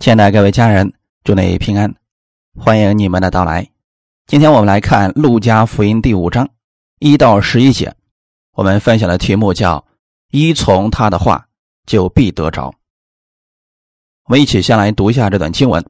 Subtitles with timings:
[0.00, 0.92] 亲爱的各位家人，
[1.24, 1.92] 祝你平安，
[2.56, 3.68] 欢迎你们的到来。
[4.28, 6.48] 今天我们来看《路加福音》第五章
[7.00, 7.92] 一到十一节，
[8.52, 9.84] 我们分享的题目叫
[10.30, 11.48] “依从他的话，
[11.84, 12.72] 就必得着”。
[14.26, 15.84] 我们一起先来读一下这段经文：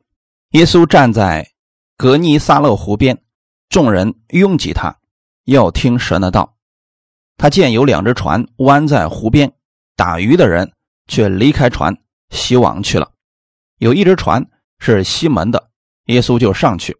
[0.52, 1.46] 耶稣站在
[1.98, 3.18] 格尼撒勒湖边，
[3.68, 4.96] 众人拥挤他，
[5.44, 6.56] 要听神的道。
[7.36, 9.52] 他见有两只船弯在湖边，
[9.96, 10.72] 打鱼的人
[11.08, 11.94] 却离开船，
[12.30, 13.12] 洗网去了。
[13.78, 14.44] 有一只船
[14.78, 15.70] 是西门的，
[16.06, 16.96] 耶稣就上去，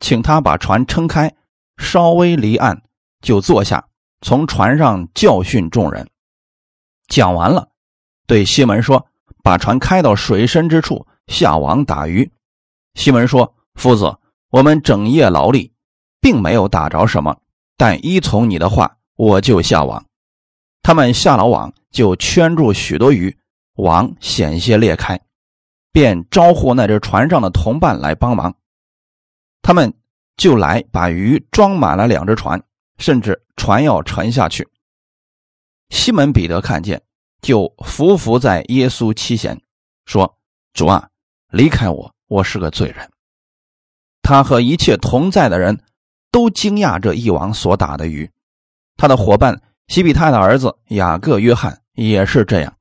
[0.00, 1.34] 请他把船撑开，
[1.76, 2.82] 稍微离岸，
[3.20, 3.88] 就坐下，
[4.20, 6.08] 从船上教训众人。
[7.08, 7.68] 讲完了，
[8.26, 9.06] 对西门说
[9.42, 12.30] ：“把船开到水深之处，下网打鱼。”
[12.94, 14.16] 西门说：“夫子，
[14.50, 15.72] 我们整夜劳力，
[16.20, 17.36] 并没有打着什么，
[17.76, 20.06] 但依从你的话，我就下网。”
[20.82, 23.36] 他们下了网，就圈住许多鱼，
[23.74, 25.20] 网险些裂开。
[25.94, 28.52] 便招呼那只船上的同伴来帮忙，
[29.62, 29.94] 他们
[30.36, 32.60] 就来把鱼装满了两只船，
[32.98, 34.68] 甚至船要沉下去。
[35.90, 37.00] 西门彼得看见，
[37.42, 39.62] 就伏伏在耶稣膝前，
[40.04, 40.36] 说
[40.74, 41.08] ：“主啊，
[41.52, 43.08] 离开我，我是个罪人。”
[44.20, 45.80] 他和一切同在的人
[46.32, 48.28] 都惊讶这一网所打的鱼。
[48.96, 52.76] 他的伙伴西比泰的儿子雅各、约翰也是这样。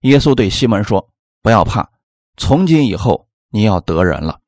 [0.00, 1.08] 耶稣对西门说
[1.42, 1.88] ：“不要怕。”
[2.40, 4.40] 从今以后，你要得人了。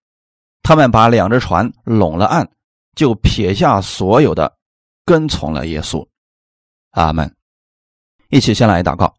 [0.62, 2.48] 他们把两只船拢了岸，
[2.96, 4.56] 就撇下所有的，
[5.04, 6.04] 跟从了耶稣。
[6.92, 7.36] 阿门。
[8.30, 9.14] 一起先来祷告，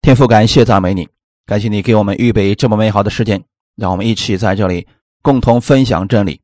[0.00, 1.06] 天父，感谢赞美你，
[1.44, 3.44] 感谢你给我们预备这么美好的时间，
[3.76, 4.88] 让我们一起在这里
[5.20, 6.40] 共同分享真理。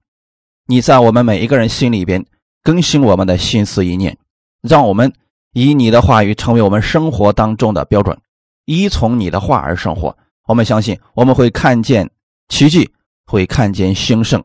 [0.66, 2.24] 你在我们每一个人心里边
[2.62, 4.18] 更新我们的心思意念，
[4.60, 5.10] 让我们
[5.54, 8.20] 以你的话语成为我们生活当中的标准，
[8.66, 10.14] 依从你的话而生活。
[10.46, 12.10] 我们相信，我们会看见
[12.48, 12.90] 奇迹，
[13.26, 14.42] 会看见兴盛，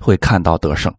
[0.00, 0.94] 会看到得胜。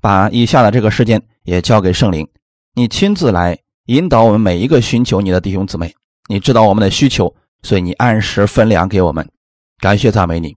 [0.00, 2.28] 把以下的这个时间也交给圣灵，
[2.74, 5.94] 你亲自来引导我们每一个寻求你的弟兄姊妹。
[6.28, 9.28] 你知道我们的需求，所以你按时分粮给我们。
[9.78, 10.56] 感谢赞美你，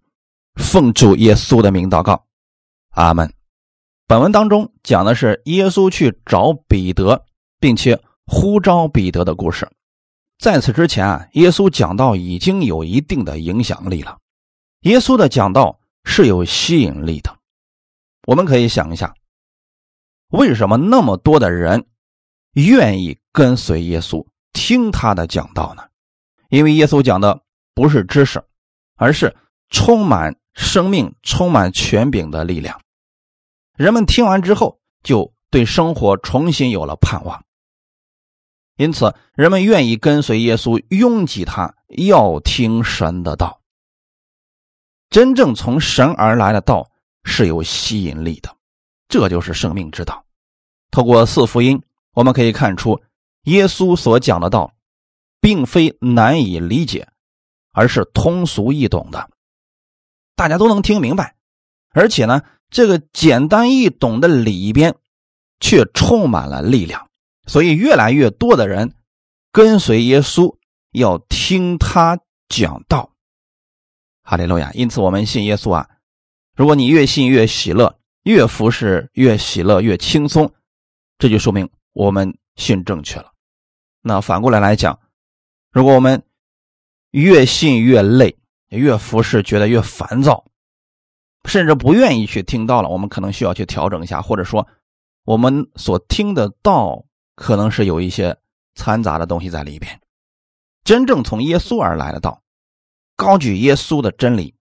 [0.55, 2.25] 奉主耶稣的名祷告，
[2.91, 3.31] 阿门。
[4.07, 7.25] 本文当中讲的是耶稣去找彼得，
[7.59, 9.69] 并且呼召彼得的故事。
[10.39, 14.17] 在此之前啊，耶稣讲道已经有一定的影响力了。
[14.81, 17.35] 耶稣的讲道是有吸引力的。
[18.27, 19.15] 我们可以想一下，
[20.29, 21.87] 为什么那么多的人
[22.53, 25.83] 愿意跟随耶稣听他的讲道呢？
[26.49, 27.41] 因为耶稣讲的
[27.73, 28.43] 不是知识，
[28.95, 29.35] 而是
[29.69, 32.79] 充满生命、充满权柄的力量。
[33.75, 37.43] 人们听完之后，就对生活重新有了盼望。
[38.77, 43.59] 因此，人们愿意跟随耶稣，拥挤他，要听神的道。
[45.09, 46.91] 真正从神而来的道
[47.23, 48.55] 是有吸引力的，
[49.07, 50.23] 这就是生命之道。
[50.91, 51.81] 透过四福音，
[52.13, 53.01] 我们可以看出，
[53.43, 54.73] 耶稣所讲的道，
[55.41, 57.07] 并非难以理解，
[57.73, 59.29] 而是通俗易懂的，
[60.35, 61.35] 大家都能听明白。
[61.91, 64.95] 而且呢，这个简单易懂的里边，
[65.59, 67.06] 却充满了力量。
[67.47, 68.93] 所以，越来越多的人
[69.53, 70.57] 跟随耶稣，
[70.91, 72.19] 要听他
[72.49, 73.13] 讲道。
[74.21, 74.69] 哈利路亚！
[74.73, 75.89] 因此，我们信耶稣啊。
[76.53, 80.53] 如果你越信越喜乐，越服侍越喜乐越轻松，
[81.17, 83.31] 这就说明我们信正确了。
[84.01, 84.99] 那反过来来讲，
[85.71, 86.21] 如果我们
[87.11, 88.37] 越信越累，
[88.67, 90.51] 越服侍觉得越烦躁，
[91.45, 94.67] 甚至不愿意去听到了，我们可能需要去调整一下，或者说
[95.23, 97.05] 我们所听的道。
[97.37, 98.35] 可能是有一些
[98.73, 100.01] 掺杂的东西在里边。
[100.83, 102.41] 真正从耶稣而来的道，
[103.15, 104.55] 高举耶稣的真理，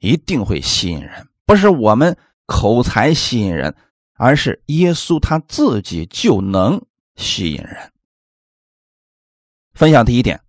[0.00, 1.28] 一定会吸引人。
[1.46, 3.76] 不是我们口才吸引人，
[4.14, 6.84] 而是耶稣他自己就能
[7.14, 7.92] 吸引人。
[9.72, 10.42] 分享第一点，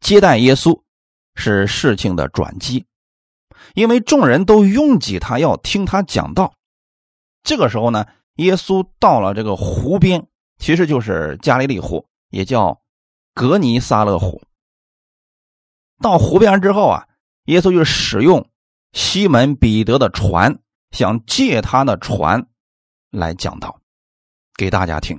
[0.00, 0.80] 接待耶稣
[1.34, 2.86] 是事情的转机，
[3.74, 6.54] 因为众人都拥挤他要听他讲道。
[7.42, 8.06] 这个时候呢，
[8.36, 10.26] 耶稣到了这个湖边。
[10.60, 12.80] 其实就是加利利湖，也叫
[13.34, 14.42] 格尼撒勒湖。
[16.00, 17.08] 到湖边之后啊，
[17.46, 18.48] 耶稣就使用
[18.92, 20.60] 西门彼得的船，
[20.90, 22.46] 想借他的船
[23.10, 23.80] 来讲道
[24.54, 25.18] 给大家听。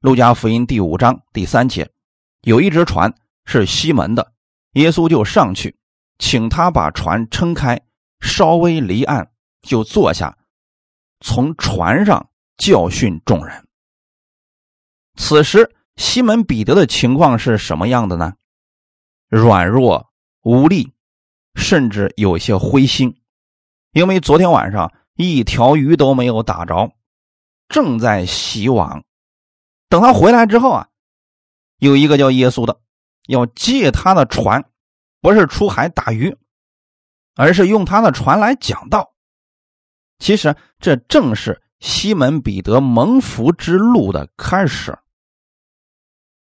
[0.00, 1.90] 路加福音第五章第三节，
[2.42, 3.12] 有一只船
[3.46, 4.32] 是西门的，
[4.74, 5.76] 耶稣就上去，
[6.18, 7.80] 请他把船撑开，
[8.20, 9.30] 稍微离岸，
[9.62, 10.38] 就坐下，
[11.20, 12.28] 从船上
[12.58, 13.67] 教训众人。
[15.18, 18.34] 此时，西门彼得的情况是什么样的呢？
[19.28, 20.08] 软弱
[20.42, 20.92] 无力，
[21.56, 23.20] 甚至有些灰心，
[23.92, 26.92] 因为昨天晚上一条鱼都没有打着，
[27.68, 29.04] 正在洗网。
[29.88, 30.88] 等他回来之后啊，
[31.78, 32.80] 有一个叫耶稣的
[33.26, 34.64] 要借他的船，
[35.20, 36.34] 不是出海打鱼，
[37.34, 39.12] 而是用他的船来讲道。
[40.20, 44.96] 其实这正是西门彼得蒙福之路的开始。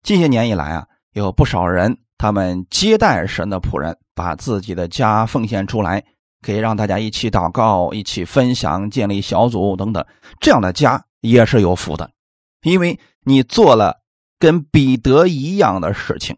[0.04, 3.98] 近些年以来啊，有不少人他们接待神的仆人。
[4.14, 6.04] 把自己的家奉献出来，
[6.42, 10.06] 可以让大家一起祷告、一起分享、建立小组等等，
[10.40, 12.12] 这样的家也是有福的，
[12.62, 13.96] 因为你做了
[14.38, 16.38] 跟彼得一样的事情，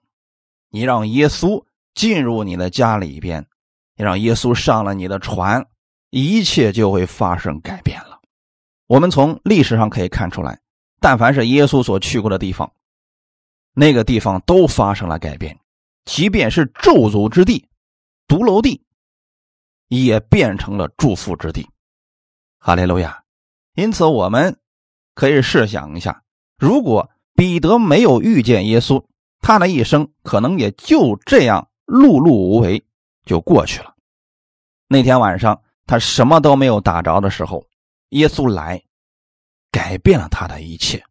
[0.70, 1.62] 你让耶稣
[1.94, 3.46] 进入你的家里边，
[3.98, 5.66] 你让耶稣上了你的船，
[6.12, 8.20] 一切就会发生改变了。
[8.88, 10.58] 我们从历史上可以看出来，
[11.02, 12.72] 但凡是耶稣所去过的地方，
[13.74, 15.60] 那个地方都发生了改变。
[16.06, 17.68] 即便是咒诅之地、
[18.28, 18.84] 独楼地，
[19.88, 21.70] 也变成了祝福之地。
[22.60, 23.24] 哈利路亚！
[23.76, 24.60] 因此，我们
[25.16, 26.24] 可以试想一下，
[26.58, 29.06] 如果彼得没有遇见耶稣，
[29.40, 32.86] 他的一生可能也就这样碌碌无为
[33.26, 33.96] 就过去了。
[34.88, 37.66] 那天晚上，他什么都没有打着的时候，
[38.10, 38.84] 耶稣来，
[39.72, 41.04] 改变了他的一切，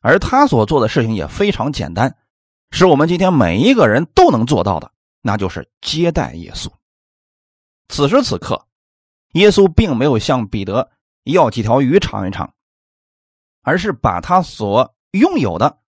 [0.00, 2.16] 而他所做的事情也非常简单。
[2.72, 4.92] 是我们今天每一个人都能做到的，
[5.22, 6.68] 那就是接待耶稣。
[7.88, 8.66] 此时此刻，
[9.32, 10.90] 耶稣并没有向彼得
[11.24, 12.54] 要几条鱼尝一尝，
[13.62, 15.80] 而是把他所拥有的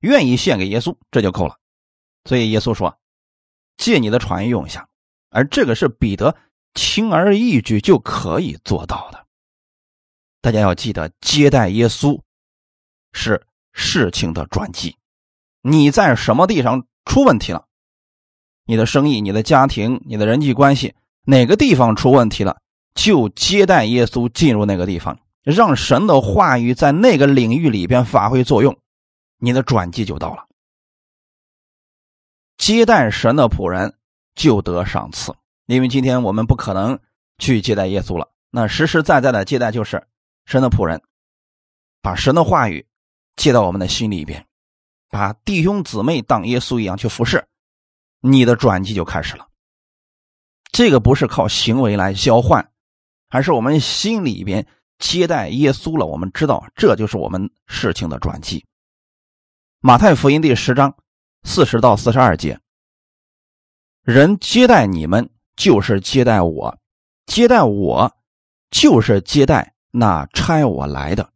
[0.00, 1.58] 愿意献给耶稣，这就够了。
[2.24, 2.98] 所以耶稣说
[3.76, 4.88] ：“借你的船用一下。”
[5.28, 6.34] 而这个是彼得
[6.74, 9.26] 轻而易举就可以做到的。
[10.40, 12.18] 大家要记得，接待耶稣
[13.14, 13.40] 是
[13.72, 14.94] 事情的转机。
[15.62, 17.64] 你在什么地方出问题了？
[18.66, 20.94] 你的生意、你的家庭、你的人际关系，
[21.24, 22.60] 哪个地方出问题了，
[22.94, 28.78] 就接待耶稣进入那个地方，让神的话语在那个领域里边发挥作用，
[29.38, 30.46] 你的转机就到了。
[32.56, 33.94] 接待神的仆人
[34.34, 35.34] 就得赏赐，
[35.66, 36.98] 因为今天我们不可能
[37.38, 38.30] 去接待耶稣了。
[38.50, 40.06] 那实实在在的接待就是
[40.46, 41.02] 神的仆人，
[42.00, 42.86] 把神的话语
[43.36, 44.46] 接到我们的心里边。
[45.10, 47.46] 把弟兄姊妹当耶稣一样去服侍，
[48.20, 49.46] 你的转机就开始了。
[50.72, 52.68] 这个不是靠行为来交换，
[53.28, 54.66] 还是我们心里边
[54.98, 56.04] 接待耶稣了。
[56.04, 58.66] 我们知道，这就是我们事情的转机。
[59.78, 60.96] 马太福音第十章
[61.44, 62.58] 四十到四十二节，
[64.02, 66.76] 人接待你们，就是接待我；
[67.26, 68.16] 接待我，
[68.70, 71.32] 就是接待那差我来的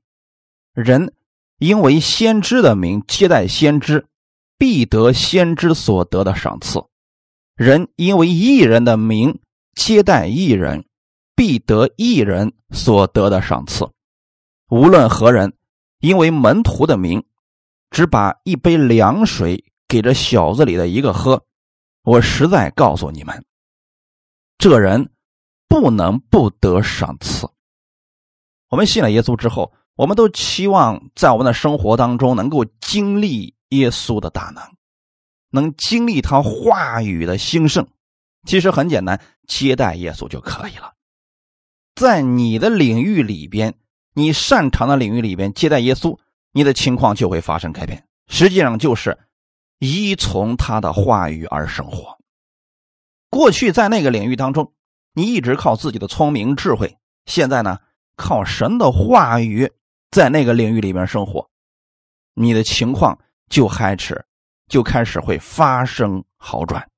[0.73, 1.15] 人。
[1.59, 4.07] 因为先知的名接待先知，
[4.57, 6.89] 必得先知所得的赏赐；
[7.57, 9.41] 人因为异人的名
[9.75, 10.87] 接待异人，
[11.35, 13.91] 必得异人所得的赏赐。
[14.71, 15.55] 无论何人，
[15.99, 17.25] 因为门徒的名，
[17.91, 21.45] 只把一杯凉水给这小子里的一个喝，
[22.05, 23.45] 我实在告诉你们，
[24.59, 25.11] 这人
[25.67, 27.49] 不能不得赏赐。
[28.69, 29.73] 我们信了耶稣之后。
[29.99, 34.63] 我们都期望在我们的生活当中能够经历耶稣的大能，
[35.51, 37.85] 能经历他话语的兴盛。
[38.47, 40.93] 其实很简单，接待耶稣就可以了。
[41.97, 43.75] 在你的领域里边，
[44.15, 46.17] 你擅长的领域里边接待耶稣，
[46.53, 48.07] 你的情况就会发生改变。
[48.29, 49.19] 实际上就是
[49.81, 52.17] 依从他的话语而生活。
[53.31, 54.73] 过去在那个领域当中，
[55.13, 57.81] 你一直靠自己的聪明智慧，现在呢，
[58.15, 59.73] 靠神的话语。
[60.11, 61.49] 在那个领域里面生活，
[62.35, 64.25] 你的情况就开始
[64.69, 66.89] 就开始会发生好转，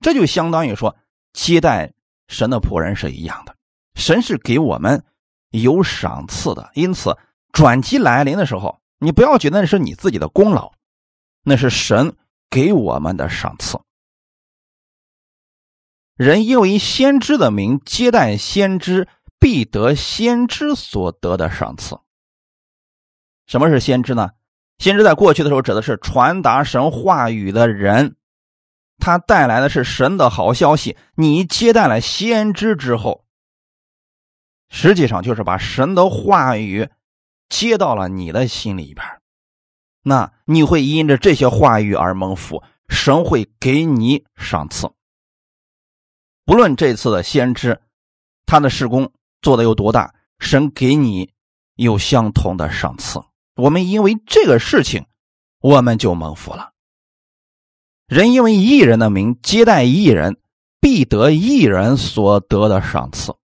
[0.00, 0.96] 这就相当于说
[1.32, 1.92] 接待
[2.28, 3.54] 神的仆人是一样的，
[3.94, 5.04] 神是给我们
[5.50, 7.16] 有赏赐的，因此
[7.52, 10.72] 转机来临的时候，你不要觉得那是你自己的功劳，
[11.42, 12.16] 那是神
[12.48, 13.80] 给我们的赏赐。
[16.16, 21.98] 人因为先知的名接待先知，必得先知所得的赏赐。
[23.46, 24.30] 什么是先知呢？
[24.78, 28.16] 先知在过去的时候指的是传达神话语的人，
[28.98, 30.96] 他带来的是神的好消息。
[31.14, 33.24] 你接待了先知之后，
[34.68, 36.88] 实际上就是把神的话语
[37.48, 39.06] 接到了你的心里边，
[40.02, 44.90] 那你会因着这些话语而蒙福，神会给你赏赐。
[46.44, 47.80] 不论这次的先知
[48.44, 51.30] 他的事工做的有多大，神给你
[51.76, 53.22] 有相同的赏赐。
[53.56, 55.06] 我们因为这个事情，
[55.60, 56.72] 我们就蒙福了。
[58.06, 60.38] 人因为一人的名接待一人，
[60.80, 63.34] 必得义人所得的赏赐。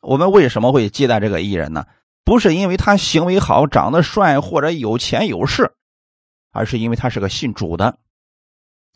[0.00, 1.86] 我们为什么会接待这个艺人呢？
[2.24, 5.74] 不是因为他行为好、长得帅或者有钱有势，
[6.52, 7.98] 而是因为他是个信主的，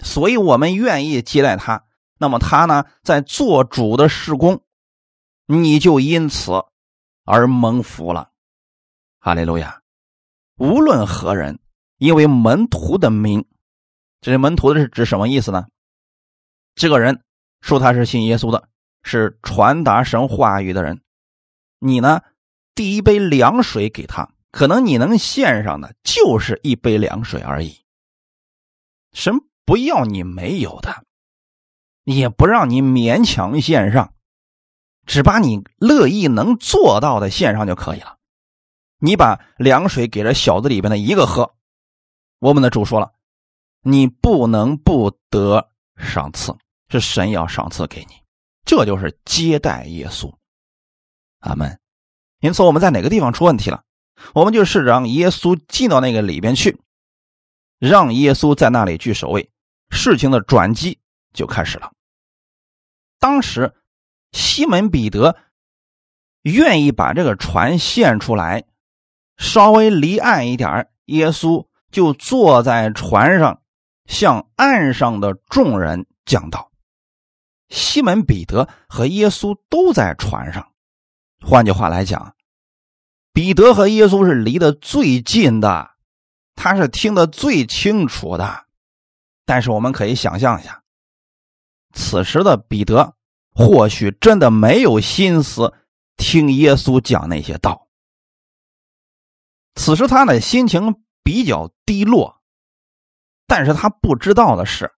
[0.02, 1.84] 所以我们愿意接待他。
[2.18, 4.62] 那么他呢，在做主的施工，
[5.46, 6.52] 你就因此
[7.24, 8.30] 而蒙福了。
[9.18, 9.83] 哈利路亚！
[10.56, 11.58] 无论何人，
[11.98, 13.44] 因为门徒的名，
[14.20, 15.66] 这是门徒是指什么意思呢？
[16.74, 17.22] 这个人
[17.60, 18.68] 说他是信耶稣的，
[19.02, 21.02] 是传达神话语的人，
[21.78, 22.22] 你呢？
[22.76, 27.84] 递一杯凉水给他，可能你能献上的就是一杯凉水而已。
[29.12, 29.34] 神
[29.64, 31.04] 不要你没有的，
[32.02, 34.12] 也不让你勉强献上，
[35.06, 38.18] 只把你乐意能做到的献上就可以了。
[39.04, 41.54] 你把凉水给了小子里边的一个喝，
[42.38, 43.12] 我们的主说了，
[43.82, 45.68] 你不能不得
[45.98, 46.56] 赏赐，
[46.88, 48.14] 是神要赏赐给你，
[48.64, 50.34] 这就是接待耶稣。
[51.40, 51.78] 阿门。
[52.40, 53.84] 因此，我们在哪个地方出问题了，
[54.32, 56.80] 我们就试着让耶稣进到那个里边去，
[57.78, 59.50] 让耶稣在那里去守卫，
[59.90, 60.98] 事情的转机
[61.34, 61.92] 就开始了。
[63.18, 63.74] 当时，
[64.32, 65.36] 西门彼得
[66.40, 68.64] 愿意把这个船献出来，
[69.36, 73.60] 稍微离岸一点耶稣就坐在船上，
[74.06, 76.70] 向岸上的众人讲道。
[77.68, 80.68] 西门彼得和耶稣都在船上。
[81.40, 82.34] 换句话来讲，
[83.32, 85.90] 彼得和耶稣是离得最近的，
[86.54, 88.64] 他是听得最清楚的。
[89.44, 90.82] 但是我们可以想象一下，
[91.92, 93.14] 此时的彼得
[93.52, 95.74] 或许真的没有心思
[96.16, 97.83] 听耶稣讲那些道。
[99.74, 102.40] 此时他的心情比较低落，
[103.46, 104.92] 但是他不知道的是，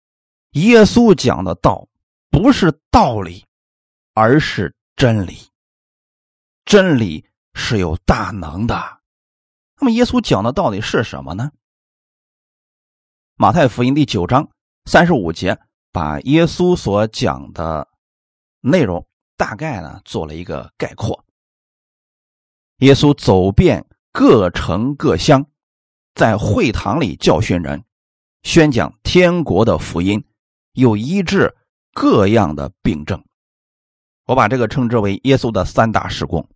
[0.53, 1.89] 耶稣讲的道
[2.31, 3.45] 不是道理，
[4.15, 5.49] 而是真理。
[6.65, 9.01] 真理是有大能的，
[9.79, 11.53] 那么耶稣讲的到底是什么呢？
[13.37, 14.51] 马太福音第九章
[14.87, 15.59] 三十五节
[15.93, 17.87] 把耶稣所讲的
[18.61, 19.07] 内容
[19.37, 21.25] 大概呢做了一个概括。
[22.79, 23.87] 耶稣走遍
[24.19, 25.45] 各城各乡，
[26.15, 27.85] 在会堂里教训人，
[28.43, 30.25] 宣讲天国的福音，
[30.73, 31.55] 又医治
[31.93, 33.23] 各样的病症。
[34.25, 36.49] 我把这个称之为耶稣的三大事工。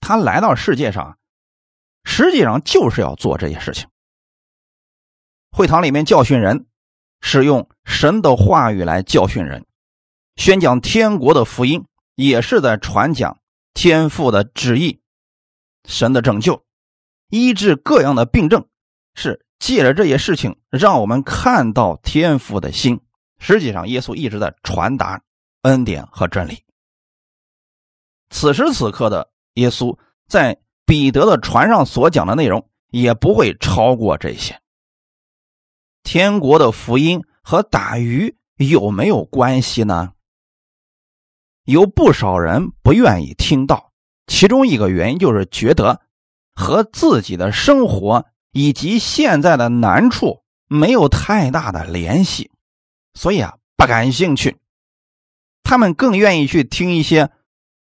[0.00, 1.18] 他来到世界上，
[2.04, 3.88] 实际上就是要做这些事情。
[5.50, 6.66] 会堂里面教训人，
[7.22, 9.64] 使用神的话语来教训人，
[10.36, 13.38] 宣讲天国的福音，也是在传讲
[13.72, 15.00] 天父的旨意、
[15.88, 16.64] 神的拯救、
[17.28, 18.68] 医治各样的病症，
[19.14, 23.00] 是借着这些事情让我们看到天父的心。
[23.40, 25.20] 实际上，耶稣一直在传达
[25.62, 26.62] 恩典和真理。
[28.30, 29.32] 此时此刻的。
[29.54, 34.60] 耶稣在彼得的船上所讲的内容也不会超过这些。
[36.04, 40.12] 天国的福音和打鱼有没有关系呢？
[41.64, 43.87] 有不少人不愿意听到，
[44.28, 46.00] 其中一个原因就是觉得
[46.54, 52.52] 和自己的生活以及现在的难处没有太大的联系，
[53.14, 54.56] 所以啊不感兴趣。
[55.64, 57.30] 他们更愿意去听一些。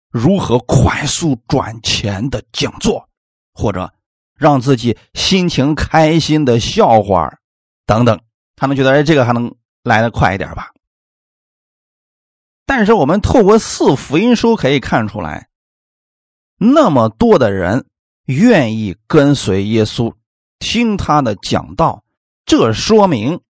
[0.09, 3.07] 如何快速赚钱的讲座，
[3.53, 3.93] 或者
[4.33, 7.29] 让自己心情开心的笑话
[7.85, 8.19] 等等，
[8.55, 9.53] 他们觉得哎，这个还能
[9.83, 10.71] 来的快一点吧？
[12.65, 15.49] 但是我们透过四福音书可以看出来，
[16.57, 17.85] 那么多的人
[18.25, 20.13] 愿意跟随耶稣，
[20.59, 22.03] 听他的讲道，
[22.45, 23.41] 这说明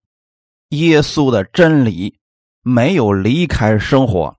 [0.69, 2.17] 耶稣的真理
[2.61, 4.35] 没有离开生活，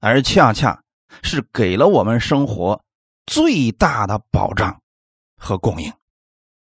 [0.00, 0.82] 而恰恰。
[1.22, 2.82] 是给了我们生活
[3.26, 4.82] 最大的保障
[5.38, 5.90] 和供应，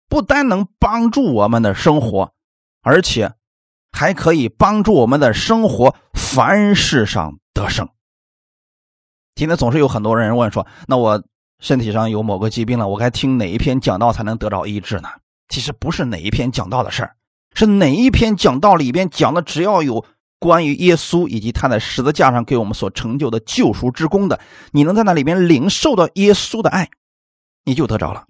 [0.07, 2.33] 不单能帮助我们的生活，
[2.81, 3.31] 而且
[3.91, 7.87] 还可以帮助我们的生活凡事上得胜。
[9.39, 11.23] 今天总是有很多人问说：“那我
[11.59, 15.07] 身体上有某个疾病了，我该听哪一篇讲道才能得到医治呢？”
[15.47, 17.15] 其实不是哪一篇讲道的事儿，
[17.55, 20.05] 是哪一篇讲道里边讲的，只要有。
[20.39, 24.39] 关于耶稣以及他在十字架上给我们所成就的救赎之功的，
[24.71, 26.89] 你能在那里边领受到耶稣的爱，
[27.65, 28.25] 你就得着了。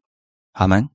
[0.53, 0.89] 阿门。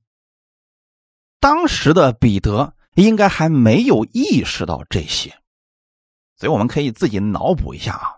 [1.39, 5.37] 当时的彼得应该还没有意识到这些，
[6.37, 8.15] 所以我们可以自己脑补一下啊。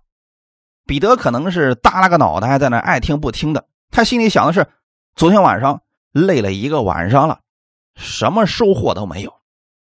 [0.88, 4.68] 彼得可能是耷拉个脑袋在那爱听不听的，他心里想的是：
[5.16, 7.42] 昨天晚上累了一个晚上了，
[7.96, 9.34] 什么收获都没有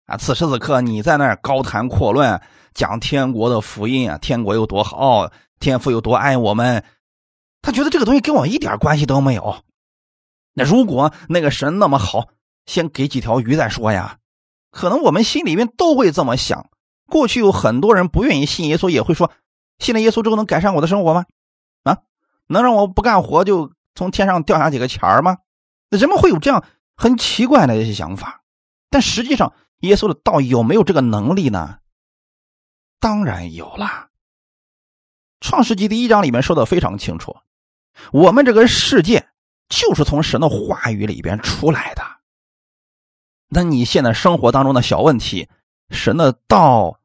[0.06, 0.16] 啊。
[0.16, 2.42] 此时此刻你在那高谈阔论。
[2.72, 6.84] 讲天国的福音啊，天国有多好，天父有多爱我们。
[7.62, 9.64] 他觉得这个东西跟我一点关系都没有。
[10.54, 12.28] 那如果那个神那么好，
[12.66, 14.18] 先给几条鱼再说呀？
[14.70, 16.70] 可能我们心里面都会这么想。
[17.08, 19.32] 过去有很多人不愿意信耶稣，也会说：
[19.80, 21.24] 信了耶稣之后能改善我的生活吗？
[21.82, 21.98] 啊，
[22.46, 25.38] 能让我不干活就从天上掉下几个钱儿吗？
[25.88, 26.64] 人们会有这样
[26.96, 28.42] 很奇怪的一些想法。
[28.90, 31.78] 但实际上，耶稣的道有没有这个能力呢？
[33.00, 34.10] 当然有啦。
[35.40, 37.34] 创世纪第一章里面说的非常清楚，
[38.12, 39.26] 我们这个世界
[39.70, 42.02] 就是从神的话语里边出来的。
[43.48, 45.48] 那你现在生活当中的小问题，
[45.88, 46.99] 神的道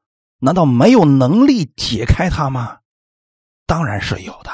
[0.46, 2.82] 难道没有能力解开它吗？
[3.66, 4.52] 当然是有的，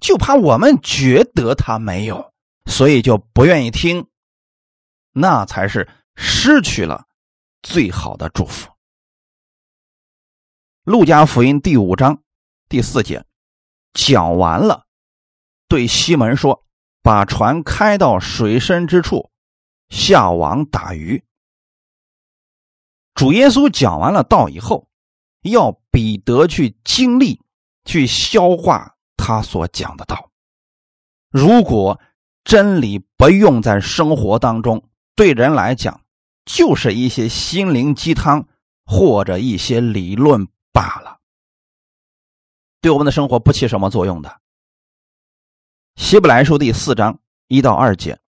[0.00, 2.32] 就怕我们觉得他没有，
[2.66, 4.06] 所以就不愿意听，
[5.10, 7.06] 那才是失去了
[7.60, 8.70] 最好的祝福。
[10.84, 12.22] 路加福音第五章。
[12.68, 13.24] 第四节
[13.94, 14.86] 讲完了，
[15.66, 16.64] 对西门说
[17.02, 19.32] ：“把船开到水深之处，
[19.88, 21.24] 下网打鱼。”
[23.14, 24.88] 主耶稣讲完了道以后，
[25.50, 27.40] 要彼得去经历、
[27.84, 30.30] 去消化他所讲的道。
[31.30, 32.00] 如果
[32.44, 36.00] 真理不用在生活当中，对人来讲
[36.44, 38.46] 就是一些心灵鸡汤
[38.84, 41.18] 或者一些理论罢了。
[42.80, 44.40] 对我们的生活不起什么作用的。
[45.96, 48.20] 希伯来书第四章一到二节，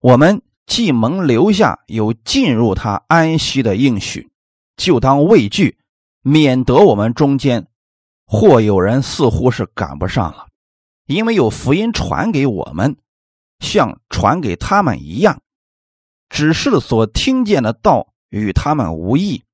[0.00, 4.32] 我们既蒙留下有进入他安息的应许，
[4.76, 5.78] 就当畏惧，
[6.22, 7.68] 免得我们中间
[8.26, 10.48] 或有人似乎是赶不上了，
[11.06, 12.96] 因为有福音传给我们，
[13.60, 15.42] 像传给他们一样，
[16.28, 19.44] 只是所听见的道与他们无异，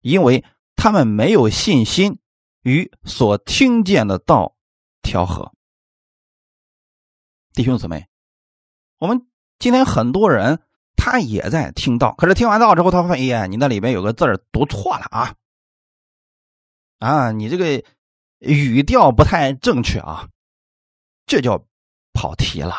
[0.00, 0.44] 因为
[0.76, 2.18] 他们没有信心。
[2.66, 4.56] 与所听见的道
[5.02, 5.52] 调和，
[7.52, 8.08] 弟兄姊妹，
[8.96, 9.26] 我们
[9.58, 10.62] 今天很多人
[10.96, 15.34] 他也在听道，可是听完道之后，他发现，哎，你那里面有个字读错了啊，
[16.98, 17.84] 啊，你这个
[18.38, 20.28] 语调不太正确啊，
[21.26, 21.64] 这叫
[22.12, 22.74] 跑题了。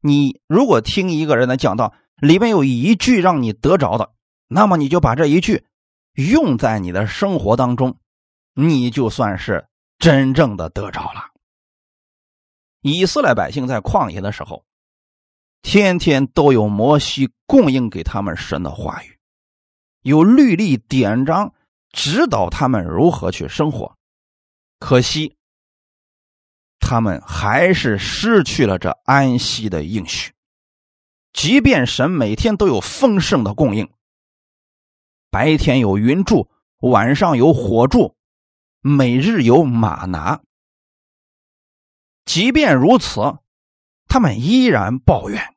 [0.00, 4.12] 你如果听一个人的讲道，里面有一句让你得着的，
[4.48, 5.64] 那么你就把这一句
[6.14, 7.98] 用在你的生活当中。
[8.54, 9.66] 你就算是
[9.98, 11.30] 真正的得着了。
[12.82, 14.62] 以色列百姓在旷野的时候，
[15.62, 19.18] 天天都有摩西供应给他们神的话语，
[20.02, 21.54] 有律例典章
[21.92, 23.96] 指导他们如何去生活。
[24.78, 25.36] 可惜，
[26.80, 30.32] 他们还是失去了这安息的应许。
[31.32, 33.90] 即便神每天都有丰盛的供应，
[35.30, 38.16] 白天有云柱，晚上有火柱。
[38.84, 40.42] 每日有马拿，
[42.24, 43.38] 即便如此，
[44.08, 45.51] 他们依然抱怨，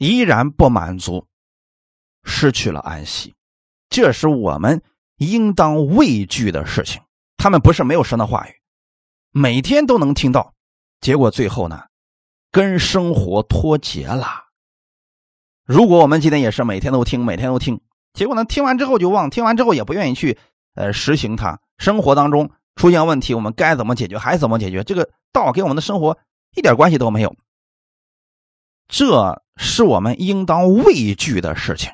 [0.00, 1.26] 依然不满足，
[2.24, 3.34] 失去了安息。
[3.90, 4.82] 这是我们
[5.18, 7.02] 应当畏惧的事情。
[7.36, 8.52] 他们不是没有神的话语，
[9.30, 10.54] 每天都能听到，
[11.02, 11.84] 结果最后呢，
[12.50, 14.46] 跟生活脱节了。
[15.66, 17.78] 如果我们今天也是每天都听，每天都听，
[18.14, 20.38] 结果呢，听完之后就忘，听完之后也不愿意去
[20.76, 21.60] 呃实行它。
[21.76, 24.82] 生活当中出现问题，我们该怎么解决还怎么解决？
[24.82, 26.16] 这个道跟我们的生活
[26.56, 27.36] 一点关系都没有，
[28.88, 31.92] 这是我们应当畏惧的事情。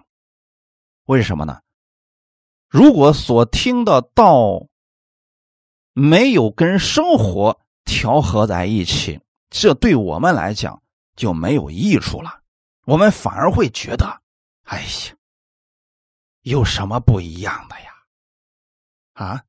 [1.06, 1.60] 为什么呢？
[2.68, 4.68] 如果所听的道
[5.92, 10.80] 没有跟生活调和在一起，这对我们来讲
[11.16, 12.40] 就没有益处了。
[12.84, 14.22] 我们反而会觉得，
[14.62, 15.16] 哎呀，
[16.42, 17.92] 有什么不一样的呀？
[19.14, 19.42] 啊？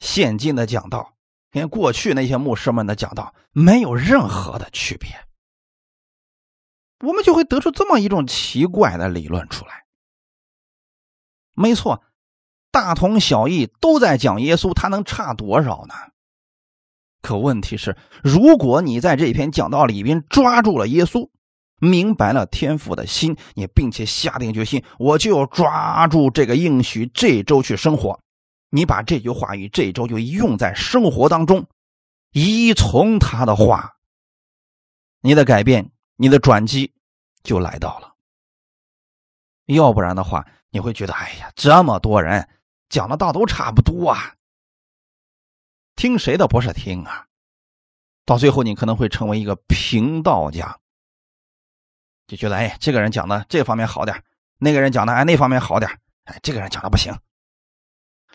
[0.00, 1.14] 现今的讲道
[1.50, 5.08] 跟过去那些牧师们的讲道没有任何的区别，
[7.00, 9.84] 我们就会得出这么一种奇怪的理论出来。
[11.54, 12.02] 没错，
[12.70, 15.94] 大同小异，都在讲耶稣，他能差多少呢？
[17.22, 21.28] 可问题是，如果你在这篇讲道里边抓住了耶稣，
[21.78, 28.20] 明白了天父的心，你并且下定决心，我就要抓住这个应许，这周去生活。
[28.70, 31.66] 你把这句话语这周就用在生活当中，
[32.32, 33.96] 依从他的话，
[35.20, 36.92] 你的改变，你的转机
[37.42, 38.14] 就来到了。
[39.66, 42.48] 要不然的话，你会觉得，哎呀，这么多人
[42.88, 44.34] 讲的道都差不多啊，
[45.96, 47.26] 听谁的不是听啊？
[48.24, 50.78] 到最后，你可能会成为一个平道家，
[52.26, 54.22] 就觉得，哎，这个人讲的这方面好点，
[54.58, 57.12] 那个人讲的哎那方面好点，哎，这个人讲的不行。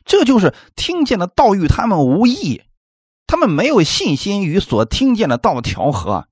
[0.04, 2.62] 这就是听见的道与他们无异，
[3.28, 6.28] 他们没有信心与所听见的道调和。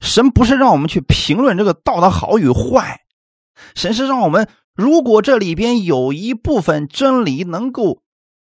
[0.00, 3.00] 神不是让我们去评论这个道的好与坏，
[3.74, 8.02] 神是让我们，如果这里边有一部分真理能够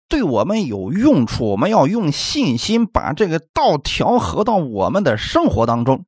[0.08, 6.06] 对我们有用处，我们要用信心把这个道调和到我们的生活当中，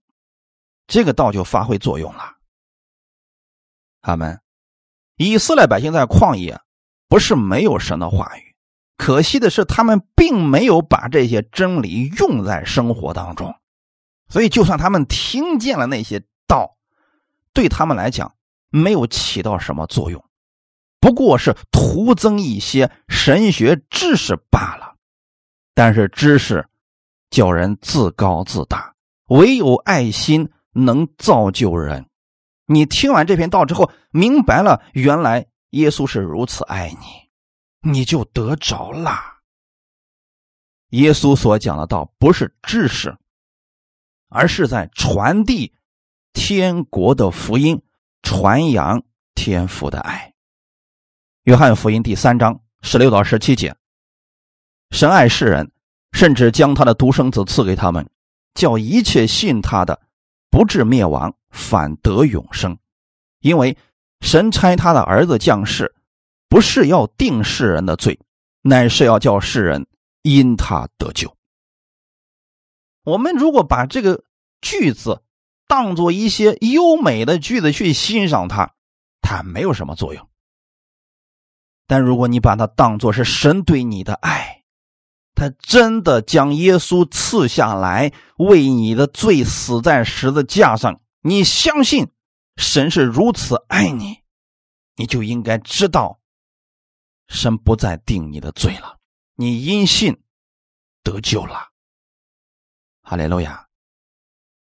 [0.88, 2.24] 这个道就发挥作用了。
[4.02, 4.40] 他们，
[5.18, 6.60] 以色列百姓在旷野
[7.08, 8.56] 不是没有神的话语，
[8.98, 13.54] 可惜的是他们并没有把这些真理用在生活当中。
[14.34, 16.76] 所以，就算他们听见了那些道，
[17.54, 18.34] 对他们来讲
[18.72, 20.26] 没有起到什么作用，
[21.00, 24.96] 不过是徒增一些神学知识罢了。
[25.76, 26.68] 但是，知识
[27.30, 28.96] 叫人自高自大，
[29.28, 32.10] 唯有爱心能造就人。
[32.66, 39.12] 你听完这篇道之后，明白了原来耶稣是如此爱你，你就得着了。
[40.90, 43.16] 耶稣所讲的道不是知识。
[44.34, 45.72] 而是在传递
[46.34, 47.80] 天国的福音，
[48.24, 49.04] 传扬
[49.36, 50.34] 天父的爱。
[51.44, 53.76] 约翰福音第三章十六到十七节：
[54.90, 55.72] 神爱世人，
[56.14, 58.10] 甚至将他的独生子赐给他们，
[58.56, 60.02] 叫一切信他的
[60.50, 62.76] 不至灭亡，反得永生。
[63.40, 63.78] 因为
[64.22, 65.94] 神差他的儿子降世，
[66.50, 68.20] 不是要定世人的罪，
[68.64, 69.86] 乃是要叫世人
[70.24, 71.32] 因他得救。
[73.04, 74.24] 我们如果把这个
[74.62, 75.22] 句子
[75.68, 78.72] 当做一些优美的句子去欣赏它，
[79.22, 80.30] 它没有什么作用。
[81.86, 84.64] 但如果你把它当做是神对你的爱，
[85.36, 92.10] 他真的将耶稣赐下来，为你的罪死在十字架上，你相信
[92.56, 94.20] 神是如此爱你，
[94.96, 96.20] 你就应该知道，
[97.28, 99.00] 神不再定你的罪了，
[99.36, 100.22] 你因信
[101.04, 101.73] 得救了。
[103.04, 103.68] 哈利路亚，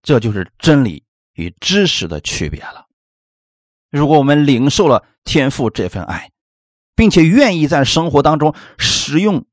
[0.02, 2.88] 这就是真理与知识的区别了。
[3.92, 6.32] 如果我们领受了天赋这份爱，
[6.96, 9.46] 并且愿意在生活当中使用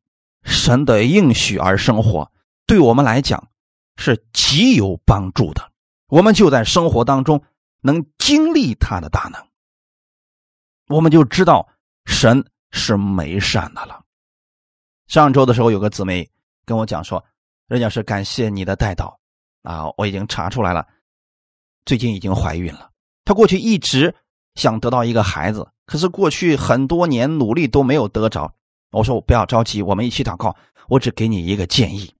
[0.44, 2.31] 神的应许而生活，
[2.64, 3.49] 对我们来讲
[3.96, 5.72] 是极有帮助的。
[6.07, 7.42] 我们就在生活当中
[7.81, 9.49] 能经历他的大能，
[10.87, 11.68] 我们就知道
[12.05, 14.05] 神是美善的了。
[15.09, 16.31] 上周的时候，有个姊妹
[16.64, 17.25] 跟我讲说。
[17.66, 19.18] 人家是感谢你的带导
[19.62, 19.87] 啊！
[19.96, 20.87] 我已经查出来了，
[21.85, 22.90] 最近已经怀孕了。
[23.24, 24.14] 她过去一直
[24.55, 28.55] 想得到一个孩子，可是过去很多年努力都没有得着。
[28.92, 30.57] 我说我不要着急，我们一起祷告。
[30.88, 32.14] 我只给你一个建议，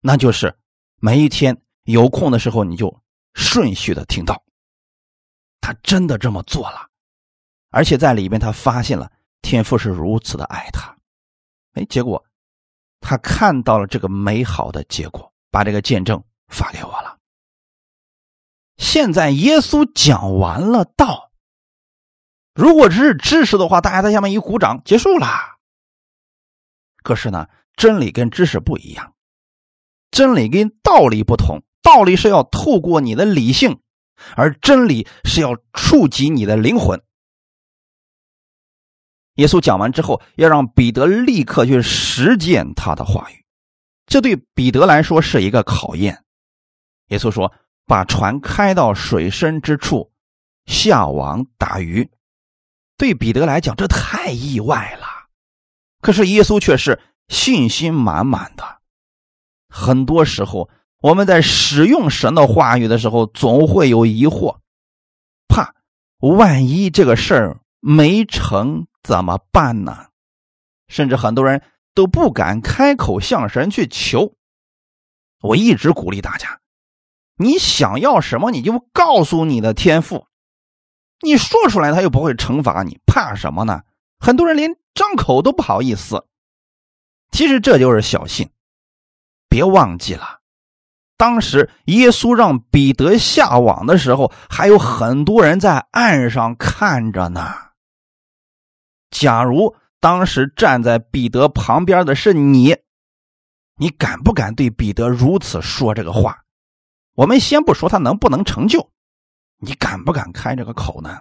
[0.00, 0.56] 那就是
[0.98, 3.02] 每一天有空的时候你就
[3.34, 4.42] 顺序的听到。
[5.60, 6.88] 他真的这么做了，
[7.68, 10.96] 而且在里边他发现了天父是如此的爱他。
[11.74, 12.24] 哎，结果。
[13.00, 17.18] 他看到了这个美好的结果，把这个见证发给我了。
[18.76, 21.30] 现在耶稣讲完了道，
[22.54, 25.56] 如果只是知识的话，大家在下面一鼓掌，结束啦。
[27.02, 29.14] 可是呢，真理跟知识不一样，
[30.10, 33.80] 真理跟道理不同，道理是要透过你的理性，
[34.36, 37.02] 而真理是要触及你的灵魂。
[39.38, 43.44] 耶稣讲完之后，要让彼得立刻去实践他的话语，
[44.04, 46.24] 这对彼得来说是一个考验。
[47.10, 47.52] 耶稣说
[47.86, 50.10] ：“把船开到水深之处，
[50.66, 52.10] 下网打鱼。”
[52.98, 55.06] 对彼得来讲，这太意外了。
[56.00, 58.80] 可是耶稣却是信心满满的。
[59.68, 60.68] 很多时候，
[61.00, 64.58] 我们在使用神的话语的时候，总会有疑惑，
[65.46, 65.76] 怕
[66.18, 68.87] 万一这个事儿没成。
[69.02, 70.06] 怎么办呢？
[70.88, 71.62] 甚至很多人
[71.94, 74.34] 都不敢开口向神去求。
[75.40, 76.60] 我一直鼓励大家：
[77.36, 80.26] 你想要什么，你就告诉你的天赋。
[81.20, 83.82] 你说出来，他又不会惩罚你，怕什么呢？
[84.18, 86.26] 很多人连张口都不好意思。
[87.30, 88.50] 其实这就是小信。
[89.48, 90.40] 别忘记了，
[91.16, 97.67] 当时耶稣让彼得下网的时候，还有很多人在岸上看着呢。
[99.10, 102.76] 假如当时站在彼得旁边的是你，
[103.76, 106.44] 你敢不敢对彼得如此说这个话？
[107.14, 108.90] 我们先不说他能不能成就，
[109.58, 111.20] 你敢不敢开这个口呢？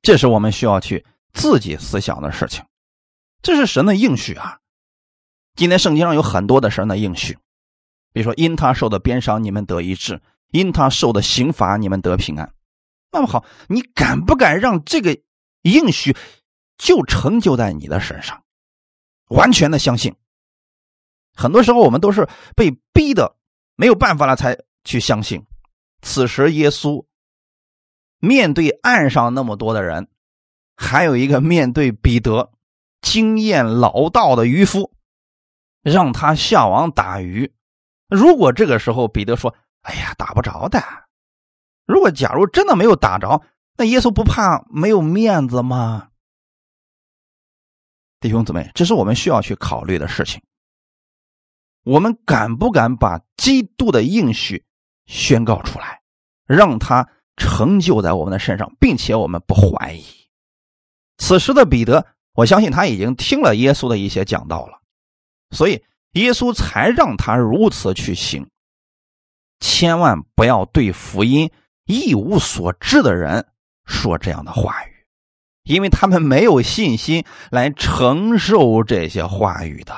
[0.00, 2.64] 这是我们需要去自己思想的事情。
[3.42, 4.58] 这是神的应许啊！
[5.56, 7.36] 今天圣经上有很多的神的应许，
[8.12, 12.54] 比如说因他受的鞭伤你们得医治，因他受的刑罚你们得平安。
[13.12, 15.20] 那么好，你敢不敢让这个？
[15.62, 16.16] 应许
[16.78, 18.42] 就成就在你的身上，
[19.28, 20.14] 完全的相信。
[21.34, 23.36] 很多时候我们都是被逼的
[23.76, 25.46] 没有办法了才去相信。
[26.02, 27.04] 此时耶稣
[28.18, 30.08] 面对岸上那么多的人，
[30.76, 32.52] 还有一个面对彼得
[33.00, 34.92] 经验老道的渔夫，
[35.82, 37.52] 让他下网打鱼。
[38.08, 40.82] 如果这个时候彼得说：“哎呀，打不着的。”
[41.86, 43.42] 如果假如真的没有打着，
[43.80, 46.10] 那耶稣不怕没有面子吗？
[48.20, 50.42] 弟兄姊妹，这是我们需要去考虑的事情。
[51.84, 54.62] 我们敢不敢把基督的应许
[55.06, 56.02] 宣告出来，
[56.44, 60.04] 让他成就在我们的身上，并且我们不怀疑？
[61.16, 64.78] 此时的彼得，我相信他已经听了耶稣的一些讲道了，
[65.52, 68.46] 所以耶稣才让他如此去行。
[69.58, 71.50] 千万不要对福音
[71.86, 73.49] 一无所知的人
[73.90, 75.04] 说这样的话语，
[75.64, 79.92] 因为他们没有信心来承受这些话语的。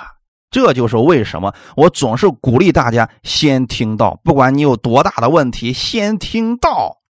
[0.50, 7.00] 这就是为什么我总是鼓励大家先听到，不管你有多大的问题，先听到。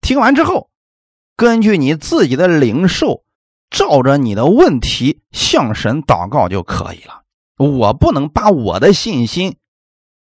[0.00, 0.70] 听完之后，
[1.36, 3.24] 根据你自己的领受，
[3.68, 7.24] 照着你的问题向神祷告就可以了。
[7.58, 9.56] 我不能把我的信心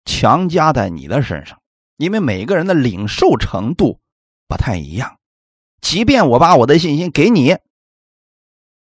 [0.06, 1.60] 强加在你的身上，
[1.98, 4.00] 因为每个人的领受程度
[4.48, 5.18] 不太一样。
[5.84, 7.58] 即便我把我的信心给你，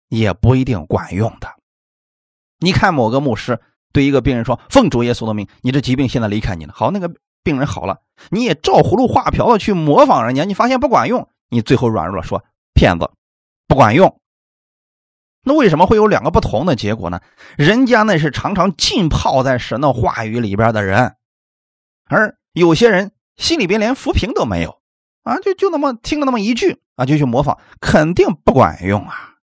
[0.10, 1.56] 也不一定管用的。
[2.60, 3.60] 你看某个牧师。
[3.92, 7.98] 对一个病人说：“奉主耶稣的命，你这疾病现在离开你了。”好，那个病人好了，
[8.30, 12.44] 你也照葫芦画瓢的去模仿人家，你发现不管用，你最后软弱了，说
[12.76, 13.10] 骗子
[13.68, 14.22] 不管用。
[15.44, 17.20] 那为什么会有两个不同的结果呢？
[17.58, 21.16] 人家那是常常浸泡在神的话语里边的人，
[22.06, 24.80] 而有些人心里边连浮萍都没有
[25.24, 29.36] 啊，就就那么听了那么一句啊，就去模仿，肯定不管用啊。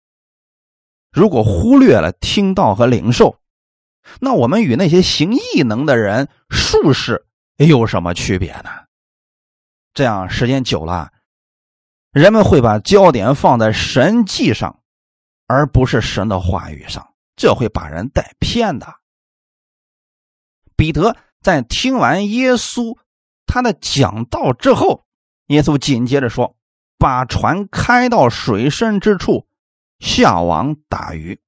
[1.10, 3.38] 如果忽略了听到和领受。
[4.20, 8.70] 那我们与那些行异能的人、术士有什么区别呢？
[9.94, 11.10] 这样时间久了，
[12.12, 14.80] 人们会把焦点放在神迹上，
[15.48, 18.86] 而不是神的话语上，这会把人带偏的。
[20.76, 22.96] 彼得在听完耶稣
[23.44, 25.04] 他的讲道之后，
[25.46, 26.54] 耶稣紧接着说
[26.98, 29.46] ：“把船开到水深之处，
[29.98, 31.40] 下网打鱼。”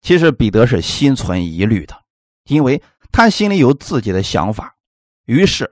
[0.00, 2.04] 其实彼得是心存疑虑的，
[2.44, 4.76] 因为他心里有自己的想法。
[5.24, 5.70] 于是，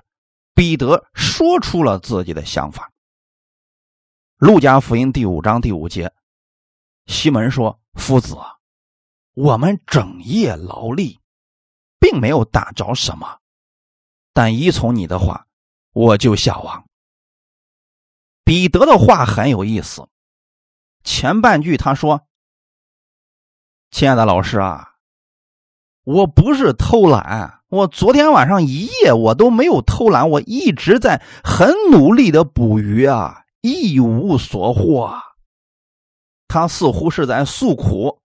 [0.55, 2.93] 彼得说出了自己的想法。
[4.37, 6.13] 路加福音第五章第五节，
[7.07, 8.37] 西门说：“夫子，
[9.33, 11.21] 我们整夜劳力，
[11.99, 13.39] 并没有打着什么，
[14.35, 15.47] 但依从你的话，
[15.93, 16.86] 我就下网。”
[18.47, 20.07] 彼得的话很有意思，
[21.03, 22.29] 前半句他说。
[23.91, 24.93] 亲爱的老师啊，
[26.05, 35.19] 我不是偷懒，我昨天晚上一夜我都没有偷懒，我一直在很努力的捕鱼啊，一无所获。
[36.47, 38.23] 他似乎是在诉苦，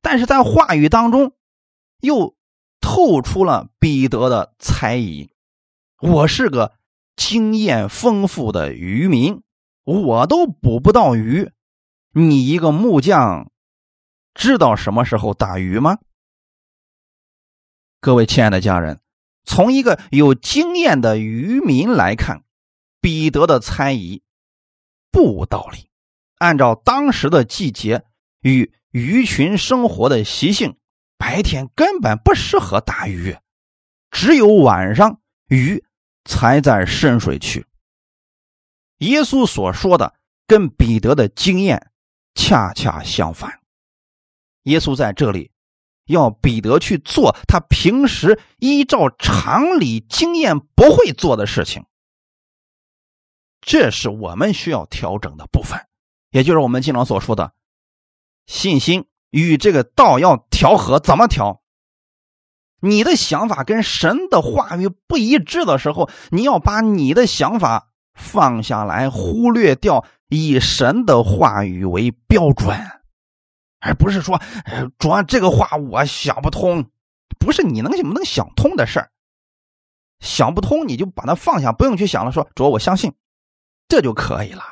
[0.00, 1.32] 但是在话语当中
[2.00, 2.36] 又
[2.80, 5.32] 透出了彼得的猜疑。
[6.00, 6.74] 我是个
[7.20, 9.42] 经验丰富的渔民，
[9.84, 11.52] 我都捕不到鱼，
[12.14, 13.52] 你一个木匠。
[14.32, 15.98] 知道什么时候打鱼吗？
[18.00, 19.02] 各位亲爱的家人，
[19.44, 22.42] 从一个有经验的渔民来看，
[23.02, 24.22] 彼得的猜疑
[25.12, 25.90] 不无道理。
[26.38, 28.02] 按照当时的季节
[28.40, 30.78] 与鱼群生活的习性，
[31.18, 33.36] 白天根本不适合打鱼，
[34.10, 35.84] 只有晚上鱼
[36.30, 37.66] 才在深水区。
[38.98, 40.14] 耶稣所说的
[40.46, 41.90] 跟彼得的经验
[42.36, 43.60] 恰恰相反。
[44.62, 45.50] 耶稣在这里
[46.04, 51.84] 要彼得去做他平时依照常理经验不会做的事情，
[53.60, 55.84] 这是我们需要调整的部分，
[56.30, 57.52] 也就是我们经常所说的
[58.46, 61.00] 信心与这个道要调和。
[61.00, 61.60] 怎么调？
[62.80, 72.76] 你的想法跟神的话语不一致的时候，你要把你的想法放下来，忽略掉以神的话语为标准。
[73.80, 74.40] 而不是说，
[74.98, 76.90] 主要这个话我想不通，
[77.38, 79.10] 不是你能不能想通的事儿。
[80.20, 82.32] 想不通你就把它放下，不用去想了。
[82.32, 83.14] 说主要我相信，
[83.88, 84.62] 这就可以了。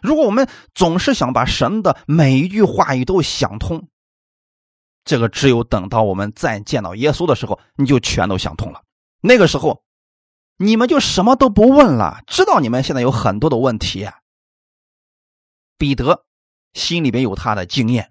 [0.00, 3.88] 如果我们总是想把神的每一句话语都想通，
[5.04, 8.82] 这个只有等到我们再见到耶稣的时候，你就全都想通了。
[9.20, 9.84] 那个时候，
[10.56, 14.04] 你们就什么都不问了，知道你们现在有很多的问题。
[14.04, 14.18] 啊
[15.78, 16.24] 彼得。
[16.74, 18.10] 心里边有他的经验，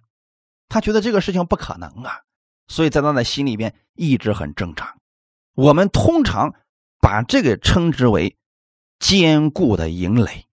[0.70, 2.22] 他觉得这个事情不可能啊，
[2.70, 5.02] 所以在他的心里边一直很正常。
[5.54, 6.56] 我们通常
[7.02, 8.38] 把这个称之为
[9.00, 10.48] 坚固的营垒，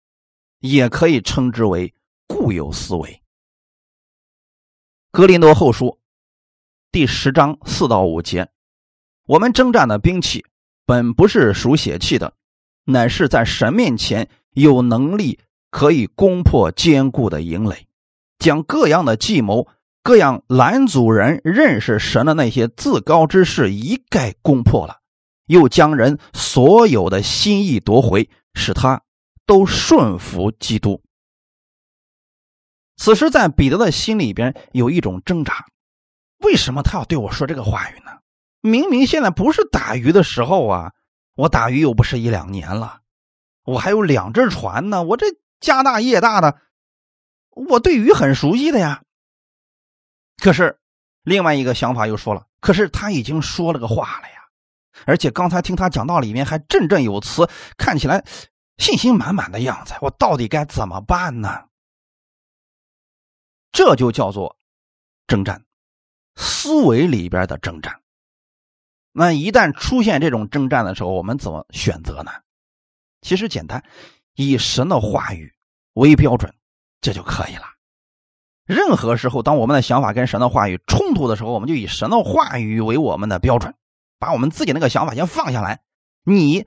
[0.61, 1.95] 也可以称之为
[2.27, 3.23] 固有思维。
[5.11, 5.99] 格林多后书
[6.99, 8.49] 第十章四到五节，
[9.25, 10.45] 我们征战的兵器
[10.85, 12.35] 本不是属血气的，
[12.87, 15.39] 乃是在神面前有能力，
[15.71, 17.87] 可以攻破坚固的营垒，
[18.41, 19.69] 将各样的计谋、
[20.03, 24.97] 各样拦阻人认识神的那些自高之事一概攻破了，
[25.47, 29.01] 又将人所有的心意夺回，使他
[29.47, 31.01] 都顺服基督。
[32.97, 35.65] 此时，在彼得的心里边有一种挣扎：
[36.39, 38.13] 为什么他要对我说这个话语呢？
[38.61, 40.93] 明明现在不是打鱼的时候啊！
[41.35, 43.01] 我打鱼又不是一两年了，
[43.63, 45.05] 我还有两只船呢。
[45.05, 45.27] 我这
[45.61, 46.61] 家大业大的，
[47.51, 49.03] 我对鱼很熟悉的呀。
[50.43, 50.81] 可是，
[51.23, 54.49] 另外一个想法又说了：可是他已经说了个话了呀，
[55.07, 58.25] 而且刚才听他讲道里面还振振有词，看起来
[58.79, 59.95] 信心满满的样子。
[60.01, 61.67] 我到底该怎么办呢？
[63.71, 64.57] 这就叫做
[65.29, 65.65] 征战，
[66.39, 68.01] 思维里边的征战。
[69.13, 72.31] 那一旦出现这种征战的时候，我们怎么选择呢？
[73.21, 73.83] 其实简单，
[74.37, 75.53] 以神的话语
[75.95, 76.55] 为标准，
[77.01, 77.65] 这就可以了。
[78.65, 83.75] 任何时候，当我们的想法跟神的话语冲突的时候，我们就以神的话语为我们的标准，
[84.21, 85.81] 把我们自己那个想法先放下来，
[86.23, 86.67] 你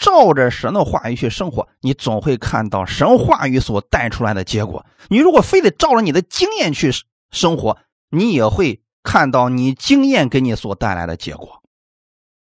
[0.00, 4.86] 照着神的话语去生活，你总会看到神话语所带出来的结果。
[5.08, 6.90] 你如果非得照着你的经验去
[7.30, 7.76] 生活，
[8.08, 11.62] 你也会看到你经验给你所带来的结果。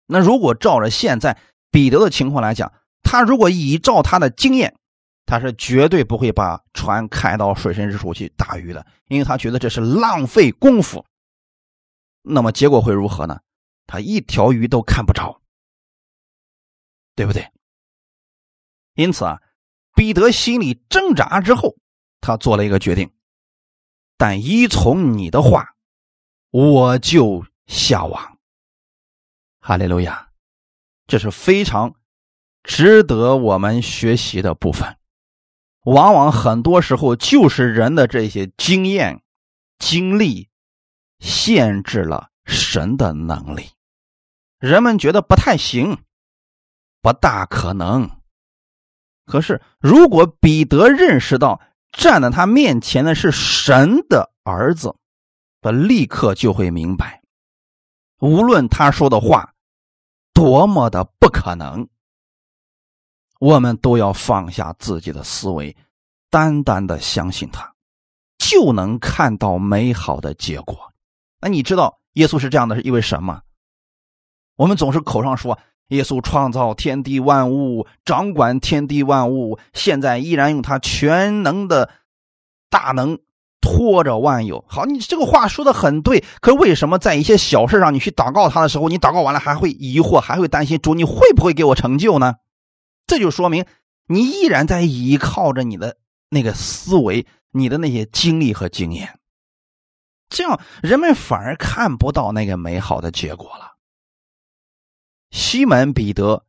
[0.06, 1.38] 那如果照着现在
[1.70, 4.78] 彼得的情况来讲，他如果依照他的经验，
[5.26, 11.04] 他是绝对不会把船开到水深之处去打鱼的，因为他觉得这是浪费功夫。
[12.22, 13.40] 那么结果会如何呢？
[13.86, 15.42] 他一条鱼都看不着，
[17.14, 17.50] 对不对？
[18.94, 19.42] 因此啊，
[19.94, 21.76] 彼得心里挣扎之后，
[22.20, 23.12] 他做了一个决定：
[24.16, 25.73] 但依从你的话，
[26.56, 28.38] 我就下网。
[29.58, 30.28] 哈利路亚，
[31.08, 31.96] 这是非常
[32.62, 34.96] 值得我们学习的部分。
[35.82, 39.20] 往往很多时候就是人的这些经验、
[39.80, 40.48] 经历
[41.18, 43.70] 限制了神的能力。
[44.60, 45.98] 人们觉得不太行，
[47.02, 48.08] 不大可能。
[49.26, 54.94] 可是，如果彼得认识到站在他面前的是神的儿子，
[55.64, 57.22] 他立刻就会明白，
[58.20, 59.50] 无论他说的话。
[60.34, 61.86] 多么的不可能！
[63.38, 65.76] 我们都要放下自己的思维，
[66.28, 67.72] 单单的相信他，
[68.36, 70.92] 就能看到美好的结果。
[71.40, 73.42] 那你知道耶稣是这样的，是因为什么？
[74.56, 75.56] 我们总是口上说
[75.90, 81.88] 耶稣创造天地万物，掌管天地万物，现在依然用他全能的
[82.68, 83.20] 大能。
[83.64, 86.22] 拖着万有，好，你这个话说的很对。
[86.42, 92.34] 可为什么在一些小事上，你去祷告他的时候，你祷告完了还会疑惑，还会担心主，你会不会给我成就呢？
[93.06, 93.64] 这就说明
[94.06, 95.96] 你依然在依靠着你的
[96.28, 99.18] 那个思维，你的那些经历和经验，
[100.28, 103.78] 这样人们反而看不到那个美好的结果了。
[105.30, 106.44] 西门彼得，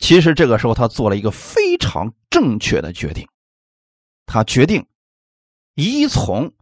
[0.00, 3.28] 其实这个时候他做了一个非常正确的决定，
[4.26, 4.84] 他决定。
[5.78, 6.52] 依从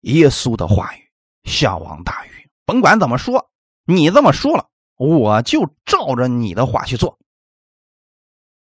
[0.00, 1.10] 耶稣的话语
[1.44, 3.50] 下网打鱼，甭管怎么说，
[3.84, 7.18] 你这么说了，我就照着你的话去做。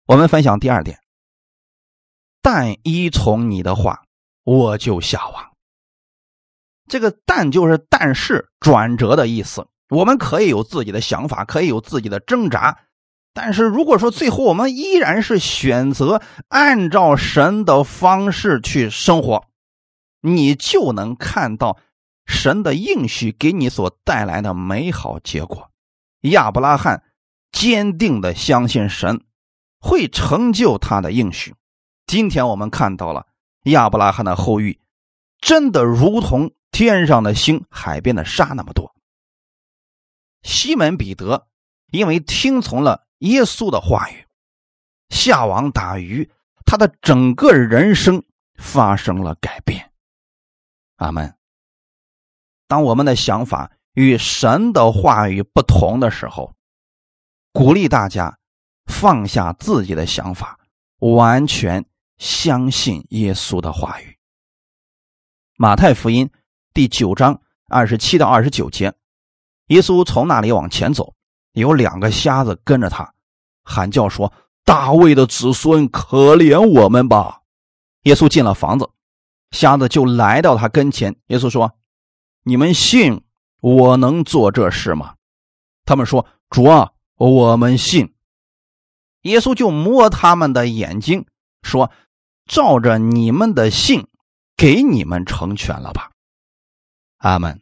[0.05, 0.97] 我们分享第二点，
[2.41, 4.05] 但依从你的话，
[4.45, 5.51] 我就下网。
[6.87, 9.67] 这个“但”就是但是转折的意思。
[9.89, 12.79] 我们可以有自己的想法，可以有自己的挣扎，
[13.33, 19.50] 但是如果说最后我们依然是选择按照神的方式去生活。
[20.21, 21.77] 你就能看到
[22.25, 25.69] 神的应许给你所带来的美好结果。
[26.21, 27.03] 亚伯拉罕
[27.51, 29.25] 坚定的相信神
[29.79, 31.55] 会成就他的应许。
[32.05, 33.27] 今天我们看到了
[33.63, 34.79] 亚伯拉罕的后裔，
[35.39, 38.95] 真的如同天上的星、海边的沙那么多。
[40.43, 41.47] 西门彼得
[41.91, 44.25] 因为听从了耶稣的话语，
[45.09, 46.29] 下网打鱼，
[46.65, 48.23] 他的整个人生
[48.55, 49.90] 发生了改变。
[51.01, 51.35] 阿门。
[52.67, 56.53] 当我们的想法与神的话语不同的时候，
[57.51, 58.37] 鼓励大家
[58.85, 60.59] 放下自己的想法，
[60.99, 61.83] 完全
[62.17, 64.17] 相信耶稣的话语。
[65.57, 66.29] 马太福音
[66.73, 68.93] 第九章二十七到二十九节，
[69.67, 71.13] 耶稣从那里往前走，
[71.53, 73.13] 有两个瞎子跟着他，
[73.63, 74.31] 喊叫说
[74.63, 77.41] ：“大卫的子孙，可怜我们吧！”
[78.03, 78.89] 耶稣进了房子，
[79.51, 81.15] 瞎子就来到他跟前。
[81.27, 81.77] 耶稣说
[82.43, 83.21] ：“你们信
[83.59, 85.15] 我能做这事吗？”
[85.85, 88.13] 他们说：“主啊，我们信。”
[89.23, 91.25] 耶稣就摸他们的眼睛，
[91.61, 91.91] 说
[92.47, 94.07] ：“照着你们的信，
[94.57, 96.11] 给你们成全了吧。”
[97.17, 97.61] 阿门。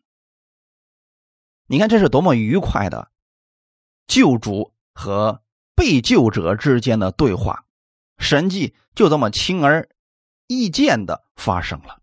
[1.67, 3.11] 你看这是多么愉快的
[4.07, 5.43] 救主和
[5.75, 7.65] 被救者之间的对话，
[8.17, 9.87] 神迹就这么轻而
[10.49, 12.01] 意见的发生了。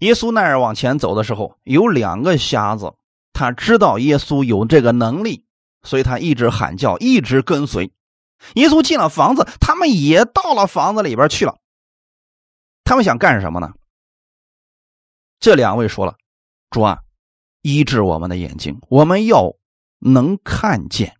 [0.00, 2.92] 耶稣那儿往前走的时候，有两个瞎子，
[3.32, 5.46] 他知道耶稣有这个能力。
[5.84, 7.92] 所以他一直喊叫，一直跟随。
[8.56, 11.56] 耶稣进了房子，他们也到了房子里边去了。
[12.82, 13.72] 他们想干什么呢？
[15.38, 16.16] 这两位说了
[16.68, 16.98] ：“主啊，
[17.62, 19.54] 医治我们的眼睛，我们要
[20.00, 21.16] 能看见。”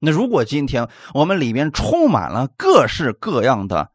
[0.00, 3.90] 那如果今天我们里面充满了各式各样的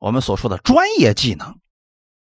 [0.00, 1.54] 我们所说的专业技能，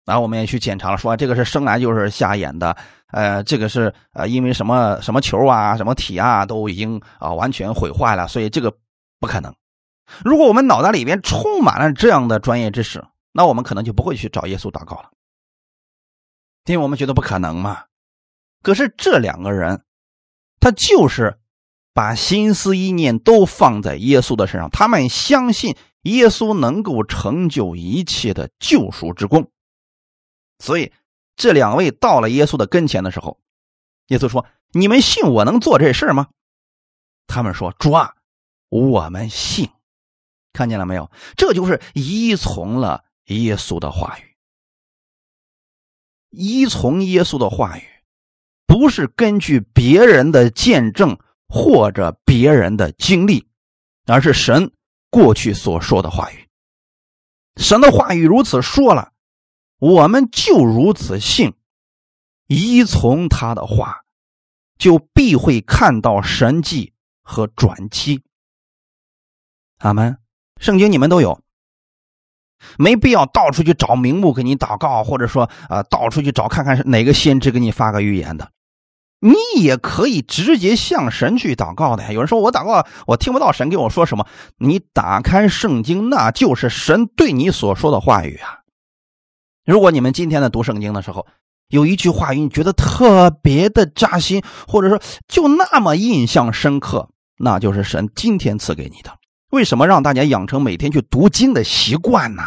[0.06, 2.78] 然后我们也去检查了，说这个是生来就是瞎眼的。
[3.08, 8.74] 呃，这个是呃，因为什么什么球啊，什么体啊，都已经啊完全毁坏了，所以这个
[9.20, 9.54] 不可能。
[10.24, 15.10] 如果我们脑袋里边充满了这样的专业知识，那我们可能就不会去找耶稣祷告了，
[16.66, 17.86] 因为我们觉得不可能嘛。
[18.62, 19.84] 可是这两个人，
[20.60, 21.38] 他就是
[21.94, 25.76] 把心思意念都放在耶稣的身上，他们相信
[26.06, 29.52] 耶稣能够成就一切的救赎之功，
[30.58, 30.92] 所以。
[31.38, 33.42] 这两位到了耶稣的跟前的时候，
[34.08, 36.30] 耶稣说：“你们信我能做这事吗？”
[37.28, 38.16] 他们说：“主啊，
[38.70, 39.70] 我们信。”
[40.56, 41.12] 看见了没有？
[41.36, 44.38] 这就是依从了耶稣的话语。
[46.30, 47.84] 依从耶稣的话语，
[48.66, 53.46] 不是根据别人的见证或者别人的经历，
[54.06, 54.72] 而是神
[55.16, 56.46] 过去所说的话语。
[57.56, 59.14] 神的话语如此说了。
[59.80, 61.54] 我们就如此信，
[62.48, 64.04] 依从他的话，
[64.78, 68.24] 就必会看到神迹和转机。
[69.78, 70.18] 阿门。
[70.60, 71.42] 圣经你们都有，
[72.78, 78.52] 没必要到处去找名目给你祷告，或者说啊，到处去找看看是哪个先知给你发个预言的。
[79.20, 82.12] 你也可以直接向神去祷告的呀。
[82.12, 84.28] 有人说我祷告，我听不到神跟我说什么。
[84.58, 88.60] 你打开圣经，那就是神对你所说的话语啊。
[89.66, 91.26] 如果你们今天在读圣经的时候，
[91.70, 99.12] 有一句话语你觉得特别的扎心，或者说就那么印象深刻，那就是神今天赐给你的。
[99.50, 102.44] 为什么让大家养成每天去读经的习惯呢？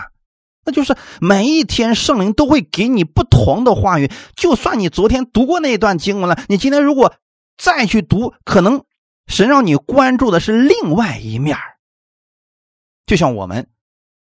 [0.69, 7.14] 那就是每一天圣灵都会给你不同的话语，就算你昨天读过那一段经文了，你今天如果
[7.57, 8.85] 再去读，可能
[9.27, 11.57] 神让你关注的是另外一面
[13.07, 13.66] 就像我们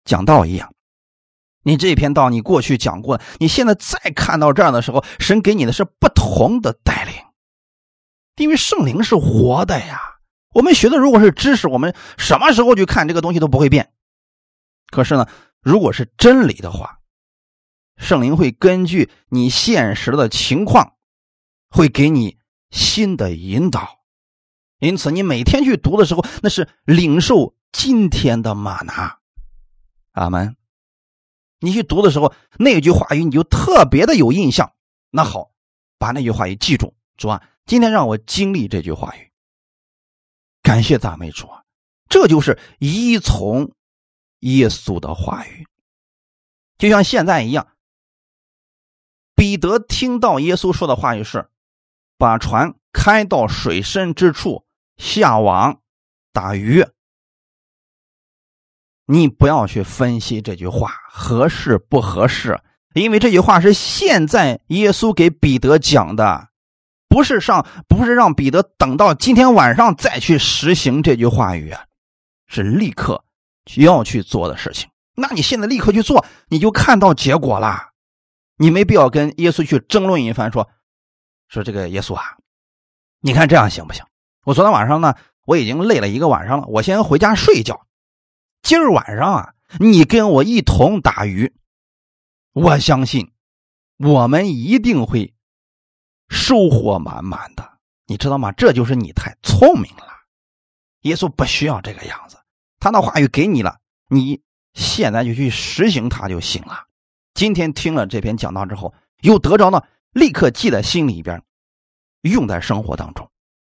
[0.04, 0.74] 讲道一样。
[1.62, 7.14] 你这篇道你过去讲过，你现在再看到这样的时候，神给你的是不同的带领，
[8.38, 10.02] 因为圣灵是活的呀。
[10.56, 13.92] 我们学的如果是知识，我们什么时候去看这个东西都不会变。
[14.89, 15.28] 可是呢，
[15.62, 16.99] 如果是真理的话，
[17.97, 20.95] 圣灵会根据你现实的情况，
[21.70, 22.38] 会给你
[22.72, 23.99] 新的引导。
[24.80, 29.20] 因此，你每天去读的时候，那是领受今天的玛拿。
[30.14, 30.57] 阿门。
[31.59, 34.74] 你去读的时候，那句话语你就特别的有印象。
[35.12, 35.51] 那好，
[35.99, 39.32] 把那句话语记住，主啊，今天让我经历这句话语。
[40.64, 41.64] 感谢赞美主啊，
[42.09, 43.72] 这就是依从
[44.42, 45.66] 耶稣的话语，
[46.78, 47.68] 就像现在一样。
[49.36, 51.50] 彼得听到耶稣说的话语是：
[52.18, 54.66] 把船开到水深之处，
[54.98, 55.82] 下网
[56.32, 56.86] 打鱼。
[59.06, 62.62] 你不要去分析这句话合适不合适，
[62.94, 66.50] 因为这句话是现在耶稣给彼得讲的，
[67.10, 71.76] 不是上，不是让彼得等到今天晚上再去实行这句话语，
[72.48, 73.26] 是立刻
[73.76, 74.89] 要去做的事情。
[75.15, 77.91] 那你现在立刻去做，你就看到结果了。
[78.57, 80.69] 你没必要跟耶稣去争论一番，说
[81.47, 82.38] 说这个耶稣啊，
[83.22, 84.05] 你看这样行不行？
[84.43, 85.15] 我昨天晚上呢，
[85.45, 87.88] 我已经累了一个晚上了，我先回家睡一觉。
[88.61, 91.53] 今儿晚上啊，你跟我一同打鱼，
[92.53, 93.32] 我相信
[93.97, 95.34] 我们一定会
[96.30, 97.80] 收获满满的。
[98.05, 98.51] 你知道吗？
[98.51, 100.07] 这就是你太聪明了。
[101.01, 102.38] 耶稣不需要这个样子，
[102.82, 104.42] 他的话语给你了，你
[104.74, 106.88] 现在就去实行它就行了。
[107.36, 111.44] 今天听了这篇讲道之后，有得着呢，立刻记在心里边，
[112.22, 113.30] 用在生活当中，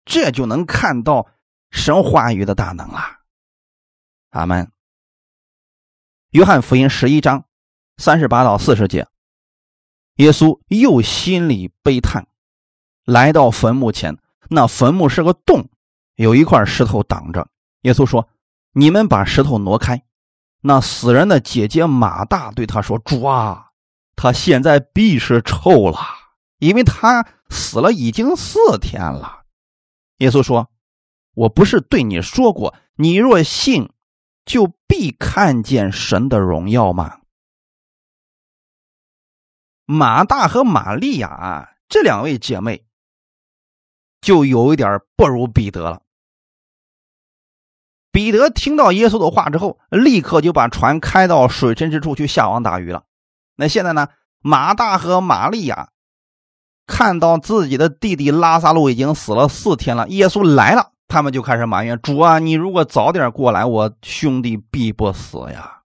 [0.05, 1.27] 这就能看到
[1.69, 2.99] 神话语的大能了。
[4.29, 4.71] 阿门。
[6.29, 7.45] 约翰福音十一章
[7.97, 9.05] 三十八到四十节，
[10.15, 12.25] 耶稣又心里悲叹，
[13.03, 14.17] 来到坟墓前，
[14.49, 15.67] 那坟墓是个洞，
[16.15, 17.49] 有一块石头挡着。
[17.81, 18.29] 耶稣说
[18.73, 20.03] ：“你们把石头挪开。”
[20.65, 23.71] 那死人的姐姐马大对他说：“主啊，
[24.15, 25.99] 他现在必是臭了，
[26.59, 29.43] 因为他死了已经四天了。”
[30.19, 30.71] 耶稣说
[31.35, 33.89] ：“我不是对你说过，你若信，
[34.45, 37.19] 就必看见神的荣耀吗？”
[39.85, 42.85] 马大和玛利亚这两位姐妹
[44.21, 46.01] 就有一点不如彼得了。
[48.13, 53.03] 彼得听到耶稣的话之后，立刻就把船开到水深之处去下网打鱼了。
[53.57, 54.07] 那现在呢？
[54.45, 55.89] 马大和玛利亚
[56.85, 62.39] 看到自己的弟弟拉萨路已经死了四天了，耶稣来了，他们就开始埋怨主啊！
[62.39, 65.83] 你如果早点过来，我兄弟必不死呀！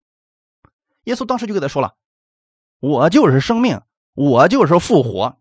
[1.05, 1.95] 耶稣当时就给他说了
[2.83, 3.81] ：“我就是生命，
[4.15, 5.39] 我就是复活。”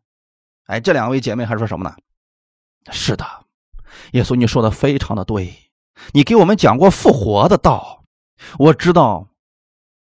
[0.67, 1.95] 哎，这两位姐妹还说什么呢？
[2.91, 3.25] 是的，
[4.11, 5.51] 耶稣，你说的非常的对。
[6.13, 8.03] 你给我们讲过复活的道，
[8.57, 9.27] 我知道，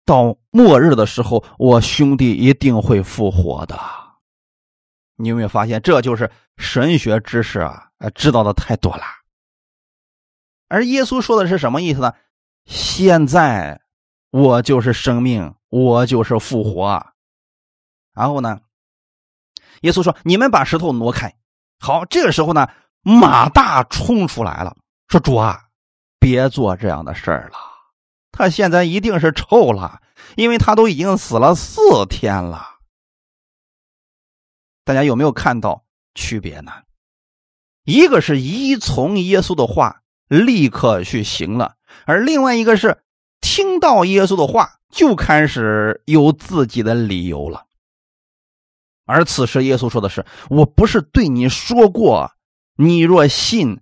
[0.05, 3.79] 到末日的时候，我兄弟一定会复活的。
[5.17, 7.89] 你有没有发现，这就是神学知识啊？
[8.13, 9.03] 知道的太多了。
[10.67, 12.13] 而耶稣说的是什么意思呢？
[12.65, 13.81] 现在
[14.31, 17.05] 我就是生命，我就是复活。
[18.13, 18.59] 然后呢，
[19.81, 21.33] 耶稣说：“你们把石头挪开。”
[21.79, 22.67] 好，这个时候呢，
[23.01, 24.75] 马大冲出来了，
[25.07, 25.61] 说：“主啊！”
[26.25, 27.57] 别做这样的事儿了，
[28.31, 30.01] 他现在一定是臭了，
[30.35, 32.79] 因为他都已经死了四天了。
[34.83, 36.71] 大家有没有看到区别呢？
[37.83, 43.03] 一个是依从耶稣的话，立刻去行了；而另外一个是
[43.39, 47.67] 听到耶稣的话，就开始有自己的理由了。
[49.05, 52.31] 而此时耶稣说的是：“我不是对你说过，
[52.77, 53.79] 你若信。”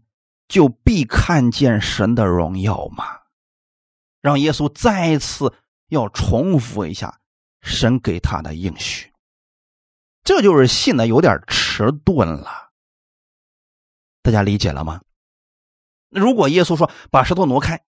[0.54, 3.06] 就必看见神的荣耀吗？
[4.22, 5.52] 让耶稣再一次
[5.90, 7.20] 要重复一下
[7.64, 9.12] 神给他的应许，
[10.24, 12.70] 这就是信的有点迟钝了。
[14.22, 15.02] 大家理解了吗？
[16.12, 17.84] 如果耶稣说把石头挪开，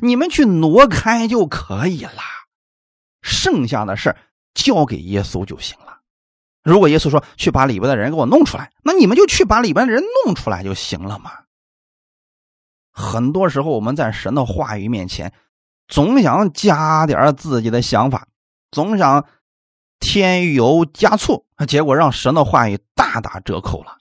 [0.00, 2.22] 你们去挪开就可以了，
[3.22, 4.16] 剩下的事
[4.54, 5.98] 交给耶稣就行了。
[6.62, 11.40] 如果耶稣说去把里边的人给我弄出来，那你们就去把里边的人弄出来就行了嘛。
[12.96, 15.32] 很多时候，我们在神的话语面前，
[15.88, 18.28] 总想加点自己的想法，
[18.70, 19.26] 总想
[19.98, 23.98] 添油加醋，结果让神的话语大打折扣了。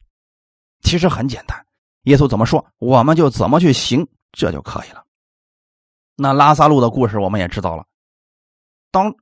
[0.82, 1.66] 其实很简单，
[2.04, 5.04] 耶稣怎么说，我们就怎么去行，这就可以了。
[6.16, 7.86] 那拉萨路的故事我们也知道了。
[8.92, 9.16] 当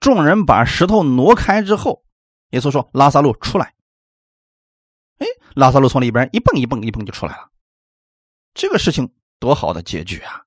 [0.00, 2.02] 众人把石头挪开之后，
[2.50, 3.74] 耶稣说：“拉萨路出来。”
[5.18, 7.50] 哎，拉萨路从里边一蹦一蹦一蹦就出来了。
[8.54, 10.42] 这个事情多好的结局啊！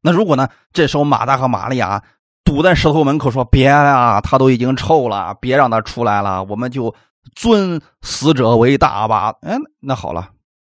[0.00, 0.48] 那如果呢？
[0.72, 2.04] 这时候马大和玛利亚
[2.44, 6.94] 堵在石头门口说：“别啊，他都已经臭了，别让他出来了，我们就
[7.34, 10.30] 尊死者为大吧。”哎，那好了，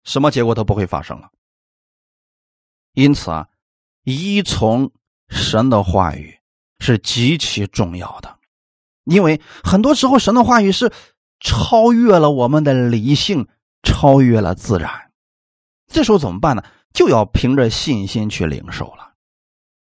[0.03, 1.30] 什么结果都不会发生了。
[2.93, 3.47] 因此啊，
[4.03, 4.91] 依从
[5.30, 6.38] 神的话语
[6.80, 8.38] 是极其重要的，
[9.05, 10.91] 因为很多时候神的话语是
[11.39, 13.47] 超越了我们的理性，
[13.82, 15.05] 超越了自然。
[15.88, 16.63] 这时候怎么办呢？
[16.93, 19.13] 就要凭着信心去领受了。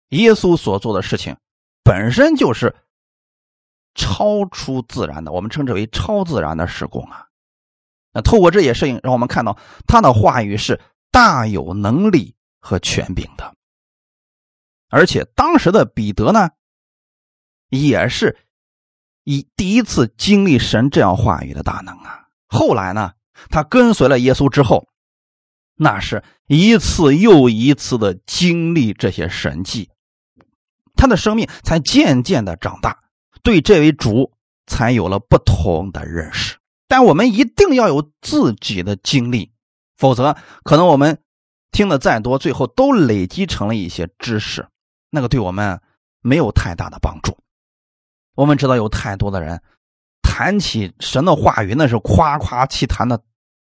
[0.09, 1.37] 耶稣所做的事情
[1.83, 2.75] 本身就是
[3.93, 7.27] 超出自然的，我们称之为超自然的施工啊。
[8.13, 10.81] 那透过这些事情，让我们看到他的话语是
[11.11, 13.53] 大有能力和权柄的。
[14.89, 16.49] 而且当时的彼得呢，
[17.69, 18.39] 也是
[19.23, 22.27] 以第一次经历神这样话语的大能啊。
[22.47, 23.13] 后来呢，
[23.49, 24.89] 他跟随了耶稣之后。
[25.77, 29.89] 那是一次又一次的经历这些神迹，
[30.95, 32.97] 他的生命才渐渐的长大，
[33.43, 34.33] 对这位主
[34.65, 36.57] 才有了不同的认识。
[36.87, 39.51] 但我们一定要有自己的经历，
[39.97, 41.19] 否则可能我们
[41.71, 44.67] 听的再多，最后都累积成了一些知识，
[45.09, 45.79] 那个对我们
[46.21, 47.37] 没有太大的帮助。
[48.35, 49.61] 我们知道有太多的人
[50.21, 53.21] 谈起神的话语，那是夸夸其谈的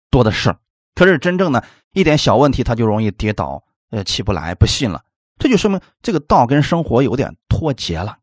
[0.10, 0.55] 多的是，
[0.96, 1.64] 可是真正的。
[1.94, 5.04] 一点小问题他就容易跌倒，呃，起不来，不信了，
[5.40, 8.20] 这就说明这个道跟生活有点脱节了。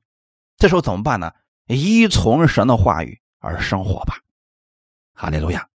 [0.56, 1.32] 这时候怎么办呢？
[1.66, 4.18] 依从神的话语而生活吧。
[5.12, 5.66] 哈利路亚。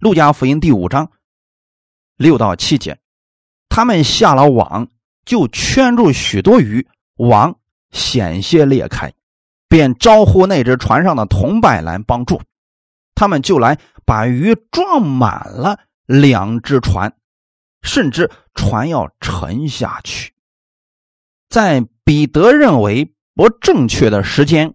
[0.00, 1.08] 路加福音第五章
[2.16, 2.98] 六到七节，
[3.68, 4.88] 他们下了网，
[5.24, 6.84] 就圈住许多鱼，
[7.18, 7.56] 网
[7.92, 9.14] 险些裂开，
[9.68, 12.42] 便招呼那只船上的同伴来帮助。
[13.14, 17.16] 他们就来把鱼装满了两只船，
[17.82, 20.32] 甚至船要沉下去。
[21.48, 24.74] 在彼得认为不正确的时间、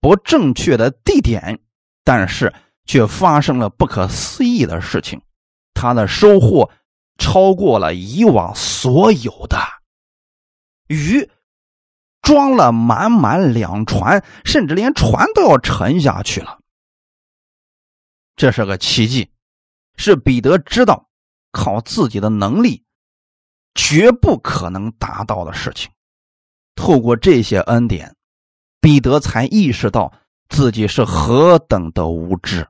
[0.00, 1.60] 不正确的地点，
[2.04, 2.52] 但是
[2.84, 5.20] 却发生了不可思议的事情，
[5.74, 6.70] 他的收获
[7.18, 9.58] 超过了以往所有的
[10.88, 11.30] 鱼，
[12.22, 16.59] 装了满满两船，甚至连船都要沉下去了。
[18.40, 19.28] 这是个奇迹，
[19.98, 21.10] 是彼得知道
[21.52, 22.82] 靠自己的能力
[23.74, 25.90] 绝不可能达到的事情。
[26.74, 28.16] 透过这些恩典，
[28.80, 30.14] 彼得才意识到
[30.48, 32.66] 自己是何等的无知。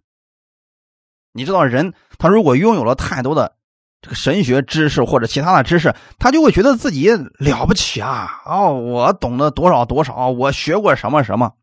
[1.31, 3.55] 你知道，人他如果拥有了太多的
[4.03, 8.43] 这个神学知识或者其他的知识，他就会觉得自己了不起啊！
[8.45, 11.55] 哦，我懂得多少多少，我学过什么什么。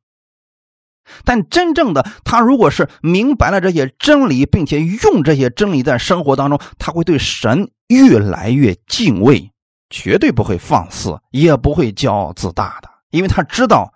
[1.24, 9.52] 但真正的他，如果是明白了这些真理，并且用这些真理在生活当中，他会对神越来越敬畏，
[9.90, 13.94] 绝对不会放肆，也不会骄傲自大的，因为他知道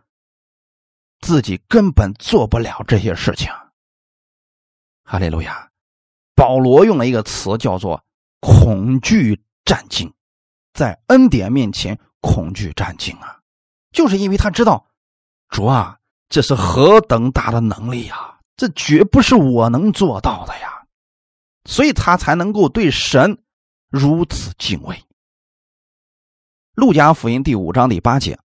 [1.20, 3.50] 自己根本做不了这些事情。
[5.04, 5.70] 哈利路亚！
[6.36, 8.04] 保罗用了一个词叫做
[8.40, 10.12] “恐惧战惊”，
[10.74, 13.40] 在恩典面前恐惧战惊啊，
[13.92, 14.88] 就是因为他知道
[15.50, 15.98] 主啊。
[16.32, 18.40] 这是何等大的能力呀！
[18.56, 20.88] 这绝不是我能做到的呀，
[21.66, 23.38] 所以他才能够对神
[23.90, 25.04] 如此敬畏。
[26.74, 28.40] 路加福音第五章第八节，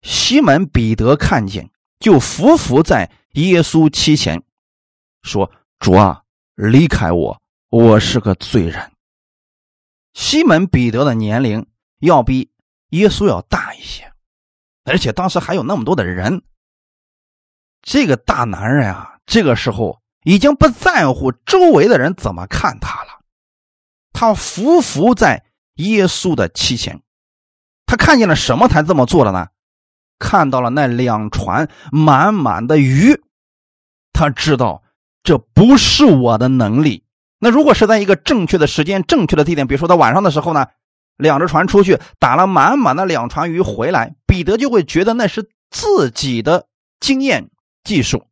[0.00, 1.70] 西门彼得看见，
[2.00, 4.42] 就伏伏在耶稣膝前，
[5.20, 6.22] 说：“主啊，
[6.54, 8.90] 离开我，我是个罪人。”
[10.14, 11.66] 西门彼得的年龄
[11.98, 12.50] 要比
[12.90, 14.10] 耶稣要大一些，
[14.84, 16.42] 而且当时还有那么多的人。
[17.82, 23.20] 这个大男人啊，这个时候已经不在乎周围的人怎么看他了。
[24.12, 27.00] 他匍匐在耶稣的膝前，
[27.86, 29.48] 他看见了什么才这么做的呢？
[30.18, 33.22] 看到了那两船满满的鱼，
[34.12, 34.82] 他知道
[35.22, 37.04] 这不是我的能力。
[37.38, 40.66] 那如果是在一个正确的时间、正确的地点，比如说到晚上的时候呢，
[41.16, 46.66] 两只船出去打了满满的两船鱼回来，彼得就会觉得那是自己的
[46.98, 47.48] 经验。
[47.88, 48.28] 技术，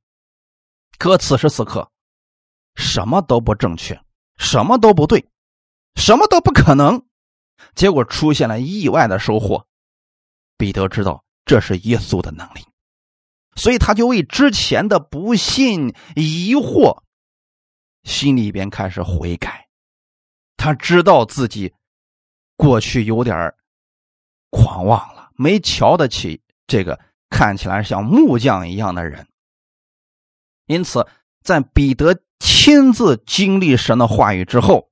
[0.98, 1.90] 可此时此刻，
[2.74, 3.98] 什么都不正确，
[4.36, 5.30] 什么都不对，
[5.94, 7.06] 什么都不可能，
[7.74, 9.66] 结果出现了意外的收获。
[10.58, 12.66] 彼得知道这是耶稣的能力，
[13.54, 17.02] 所以他就为之前的不信、疑惑，
[18.02, 19.70] 心里边开始悔改。
[20.58, 21.72] 他知道自己
[22.56, 23.54] 过去有点
[24.50, 27.00] 狂妄了，没瞧得起这个
[27.30, 29.26] 看起来像木匠一样的人。
[30.66, 31.06] 因此，
[31.42, 34.90] 在彼得亲自经历神的话语之后，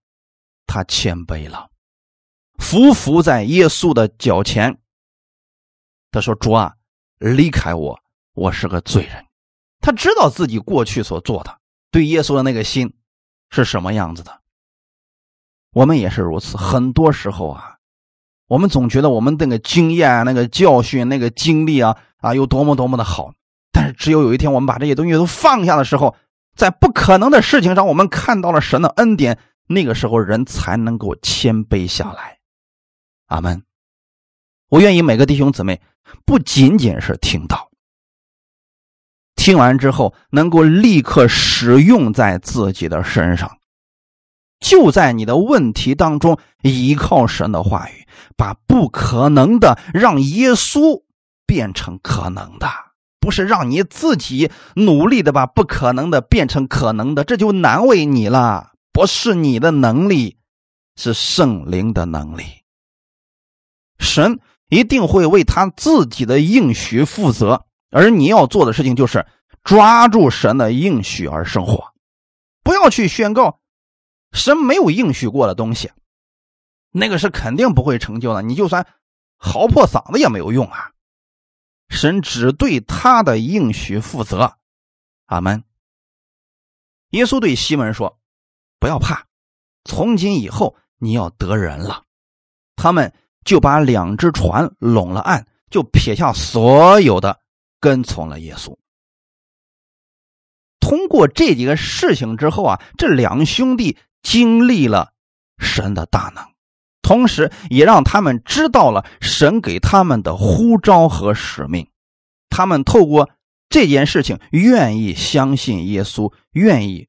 [0.66, 1.68] 他谦卑了，
[2.58, 4.78] 伏伏在耶稣的脚前。
[6.10, 6.76] 他说：“主啊，
[7.18, 8.00] 离开我，
[8.34, 9.26] 我是个罪人。”
[9.82, 11.58] 他知道自己过去所做的，
[11.90, 12.94] 对耶稣的那个心
[13.50, 14.40] 是什么样子的。
[15.72, 17.78] 我们也是如此，很多时候啊，
[18.46, 23.34] 我们总觉得我们那个经验、那个教训、那个经历啊啊，有多么多么的好。
[23.74, 26.14] 但是，只有有一天我们把这些东西都放下的时候，
[26.56, 32.38] 在不可能的事情上，我们看到了神的恩典，那个时候人才能够谦卑下来。
[33.26, 33.64] 阿门。
[34.68, 35.80] 我愿意每个弟兄姊妹
[36.24, 37.70] 不仅仅是听到，
[39.34, 43.58] 听完之后能够立刻使用在自己的身上，
[44.60, 48.06] 就在你的问题当中依靠神的话语，
[48.36, 51.02] 把不可能的让耶稣
[51.46, 52.68] 变成可能的。
[53.24, 58.72] 不是让你自己努力的把不可能的变成可能的，这就难为你了。
[58.92, 60.36] 不是你的能力，
[60.94, 62.44] 是圣灵的能力。
[63.98, 69.26] 神一定会为他自己的应许负责，而你要做的事情就是
[69.62, 71.94] 抓住神的应许而生活，
[72.62, 73.58] 不要去宣告
[74.32, 75.90] 神没有应许过的东西，
[76.90, 78.42] 那个是肯定不会成就的。
[78.42, 78.86] 你就算
[79.38, 80.90] 嚎破嗓子也没有用啊。
[81.94, 84.58] 神只对他的应许负责，
[85.26, 85.62] 阿门。
[87.10, 88.18] 耶稣对西门说
[88.80, 89.26] ：“不要怕，
[89.84, 92.04] 从今以后你要得人了。”
[92.74, 93.14] 他们
[93.44, 97.40] 就把两只船拢了岸，就撇下所有的，
[97.78, 98.76] 跟从了耶稣。
[100.80, 105.14] 通过这几个事情之后啊，这两兄弟经历了
[105.58, 106.53] 神的大能，
[107.04, 111.86] 同时也让他们知道了神给他们的呼召和使命。
[112.50, 113.30] 他们透过
[113.68, 117.06] 这件事情，愿意相信耶稣，愿意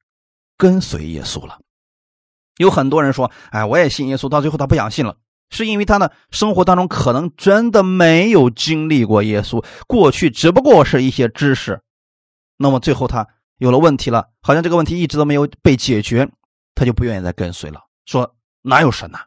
[0.55, 1.59] 跟随耶稣了。
[2.57, 5.17] 有很多人说：“哎，我也信耶稣。”到最后他不想信了，
[5.49, 11.81] 是因为他的生活当中可能真的没有经历过耶稣，过去只不过是一些知识。
[12.57, 13.27] 那么最后他。
[13.57, 16.29] 有了问题了，好像这个问题一直都没有被解决，
[16.75, 17.79] 他就不愿意再跟随了。
[18.05, 19.19] 说哪有神呐？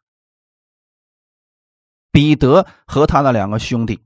[2.18, 4.02] 彼得和他的两个兄弟，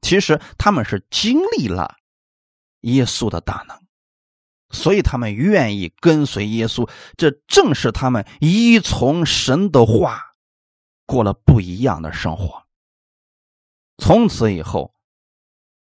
[0.00, 1.94] 其实他们是经历了
[2.80, 3.78] 耶稣的大能，
[4.70, 6.90] 所以他们愿意跟随耶稣。
[7.16, 10.34] 这正是他们依从神的话，
[11.06, 12.64] 过了不一样的生活。
[13.98, 14.92] 从此以后，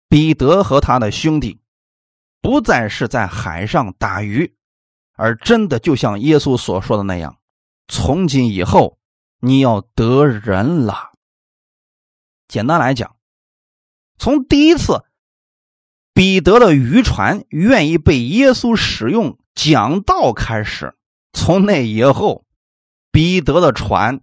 [0.08, 1.60] 彼得和他的兄弟。
[2.40, 4.52] 不再是在海上打鱼，
[5.12, 7.38] 而真的就像耶稣所说的那样，
[7.86, 8.98] 从今以后
[9.38, 11.11] 你要得人了。
[12.52, 13.16] 简单来讲，
[14.18, 15.06] 从第一次
[16.12, 20.94] 彼得的渔船愿意被耶稣使用讲道开始，
[21.32, 22.44] 从那以后，
[23.10, 24.20] 彼得的船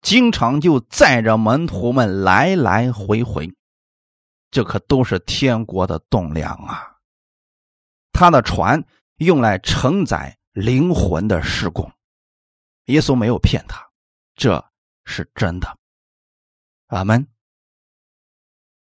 [0.00, 3.52] 经常就载着门徒们来来回回，
[4.52, 6.98] 这可都是天国的栋梁啊！
[8.12, 8.86] 他的船
[9.16, 11.90] 用来承载灵魂的施工，
[12.84, 13.84] 耶稣没有骗他，
[14.36, 14.64] 这
[15.04, 15.76] 是真的。
[16.86, 17.26] 阿门。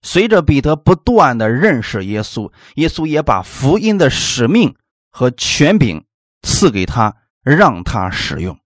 [0.06, 4.76] 随着彼得不断的认识耶稣，耶稣也把福音的使命
[5.10, 6.06] 和权柄
[6.44, 8.60] 赐给他，让他使用，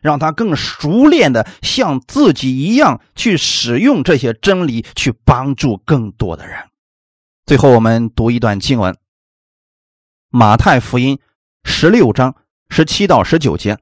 [0.00, 6.70] 让他更熟练的像自己一样去使用这些真理，去帮助更多的人。
[7.44, 8.96] 最后，我们读一段经文。
[10.30, 11.20] 马太福音
[11.64, 12.34] 十六章
[12.70, 13.78] 十七到十九节，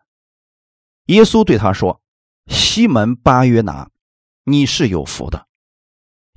[1.06, 2.02] 耶稣对他说
[2.50, 3.88] ：“西门巴约拿，
[4.42, 5.46] 你是有福的，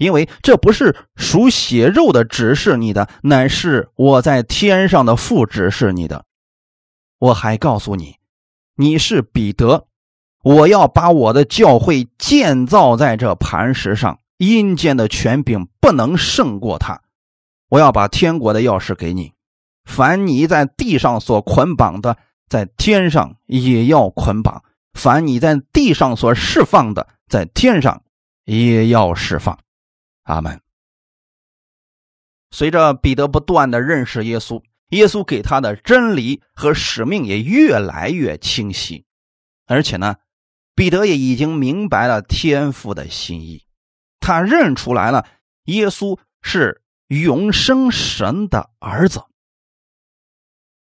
[0.03, 6.25] 因为这不是属血肉的指示你的，乃是我在天上的父指示你的。
[7.17, 8.17] 我还告诉你，
[8.75, 9.87] 你是彼得，
[10.43, 17.01] 我要把我的教会建造在这磐石上，阴间的权柄不能胜过他。
[17.69, 19.31] 我要把天国的钥匙给你。”
[19.85, 22.15] 凡你在地上所捆绑的，
[22.47, 24.61] 在天上也要捆绑；
[24.93, 28.01] 凡你在地上所释放的，在天上
[28.45, 29.59] 也要释放。
[30.23, 30.61] 阿门。
[32.51, 39.05] 随着彼得不断的认识耶稣，耶稣给他的真理和使命也越来越清晰，
[39.65, 40.17] 而且呢，
[40.75, 43.65] 彼得也已经明白了天父的心意，
[44.19, 45.27] 他认出来了
[45.63, 49.23] 耶稣是永生神的儿子。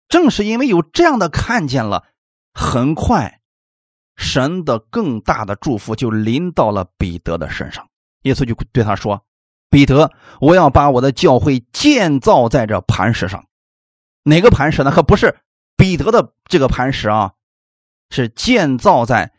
[0.07, 2.07] 正是因为有这样的看见了，
[2.53, 3.41] 很快，
[4.17, 7.89] 神的更大的祝福就临到了彼得的身上。
[8.25, 9.25] 耶稣就对他说
[9.71, 13.47] ：“彼得，我要把我的教会建造在这磐石上。
[14.23, 14.91] 哪个磐石呢？
[14.91, 15.39] 可不是
[15.77, 17.33] 彼得的这个磐石啊，
[18.11, 19.33] 是建造在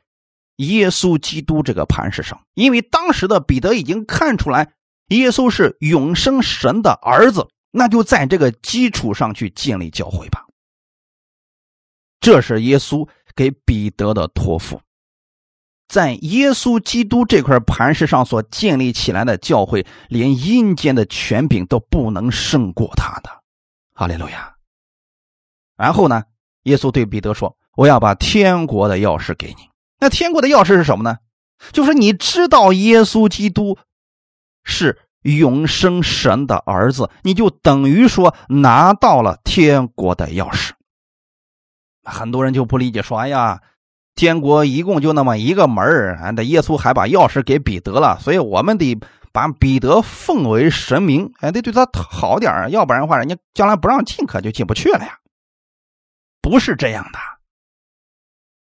[0.57, 2.45] 耶稣基督这个磐石上。
[2.53, 4.73] 因为当时的彼得已经看出来，
[5.09, 10.45] 耶稣是永生神的儿子，那就在这个基础上去建立教会吧。”
[12.21, 14.81] 这是耶稣给彼得的托付，
[15.87, 23.29] 在耶稣基督这块磐石上所建立起来的教会，连阴间的权柄都不能胜过他的。
[23.93, 24.55] 哈利路亚。
[25.77, 26.23] 然后呢，
[26.63, 29.69] 耶稣对彼得说：“我要把天国的钥匙给你。
[29.99, 31.17] 那天国的钥匙是什么呢？
[31.71, 33.77] 就是你知道耶稣基督
[34.63, 40.71] 是永生神的儿子，你就等于说拿到了天国的钥匙。”
[42.03, 43.61] 很多人就不理解，说：“哎呀，
[44.15, 48.97] 天国一共就那么一个门儿，俺的耶稣还把钥匙给彼得了，所以我们得
[49.33, 55.19] 把彼得奉为神明，哎，得对他好点要不然的话，人家将来不让进，可就进不去了呀。”
[56.41, 57.19] 不是这样的。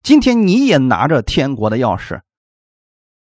[0.03, 2.23] 今天你也拿着天国的钥匙，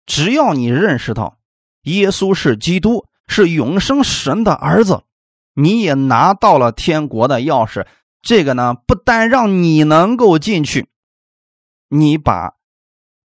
[0.06, 1.38] 只要你认识到
[1.84, 5.02] 耶稣是基督，是永生神的儿子，
[5.56, 7.86] 你也拿到了天国的钥匙。
[8.22, 10.90] 这个呢，不但让你能够进去，
[11.90, 12.56] 你把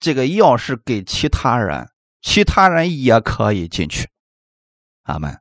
[0.01, 1.89] 这个钥匙给其他人，
[2.21, 4.09] 其他人也可以进去。
[5.05, 5.41] 阿门。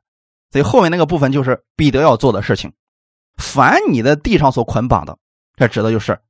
[0.52, 2.72] 所以后面那个部分就是彼得要做的事情。
[3.36, 5.18] 凡你的地上所捆绑的，
[5.56, 6.20] 这指的就是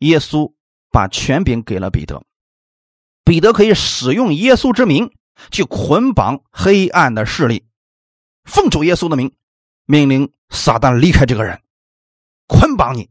[0.00, 0.52] 耶稣
[0.90, 2.22] 把权柄给了彼得，
[3.24, 5.10] 彼得可以使用耶稣之名
[5.50, 7.66] 去捆绑黑暗的势力，
[8.44, 9.34] 奉主耶稣的名。
[9.90, 11.62] 命令撒旦离开这个人，
[12.46, 13.08] 捆绑你，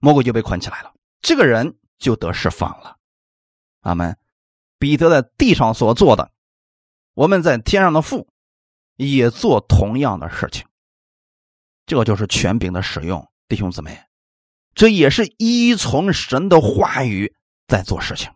[0.00, 2.96] 魔鬼就被捆起来了，这个人就得释放了。
[3.80, 4.16] 阿门。
[4.78, 6.30] 彼得在地上所做的，
[7.14, 8.28] 我们在天上的父
[8.96, 10.66] 也做同样的事情。
[11.86, 13.98] 这就是权柄的使用，弟兄姊妹，
[14.74, 17.34] 这也是依从神的话语
[17.66, 18.30] 在做事情。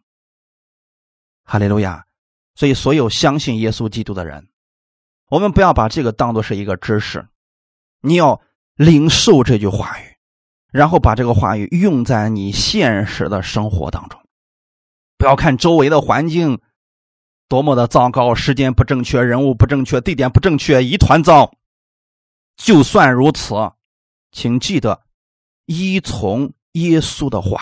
[1.45, 2.07] 哈利路亚！
[2.55, 4.49] 所以，所有相信耶稣基督的人，
[5.29, 7.29] 我们不要把这个当做是一个知识，
[8.01, 8.41] 你要
[8.77, 10.10] 领受这句话语，
[10.73, 14.21] 然后把这个话语用在你现实的生活当中。
[15.19, 16.61] 不要看周围的环境
[17.49, 21.53] 多么的糟糕，时间不正确，人物不正确，地点不正确，一团糟。
[22.57, 23.55] 就算如此，
[24.33, 25.03] 请记得
[25.67, 27.61] 依从耶稣的话，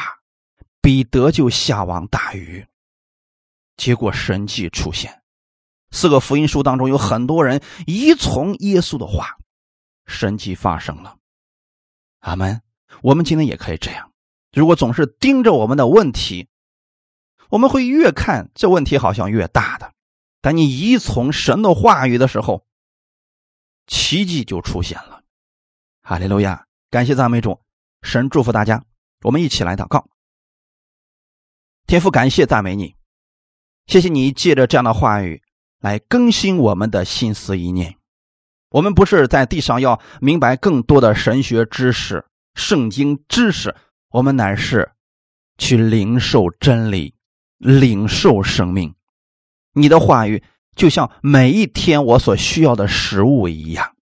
[0.80, 2.66] 彼得就下网打鱼，
[3.76, 5.22] 结果神迹出现。
[5.90, 9.38] 四个福音书当中有很多人依从耶稣的话，
[10.06, 11.16] 神迹发生了。
[12.20, 12.60] 阿门。
[13.02, 14.12] 我们今天也可以这样，
[14.52, 16.48] 如果总是盯着我们的问题。
[17.50, 19.94] 我们会越看这问题好像越大的，
[20.42, 22.66] 但你依从神的话语的时候，
[23.86, 25.22] 奇迹就出现了。
[26.02, 26.66] 哈利路亚！
[26.90, 27.58] 感谢赞美主，
[28.02, 28.84] 神祝福大家。
[29.22, 30.06] 我们一起来祷告。
[31.86, 32.94] 天父，感谢赞美你，
[33.86, 35.42] 谢谢你借着这样的话语
[35.80, 37.96] 来更新我们的心思意念。
[38.68, 42.26] 我们不是在地上要明白更多的神学知识、
[42.58, 43.74] 圣经知识，
[44.10, 44.90] 我们乃是
[45.56, 47.14] 去领受真理。
[47.60, 48.94] 领受生命，
[49.72, 50.44] 你的话语
[50.76, 53.96] 就像每一天我所需要的食物一样。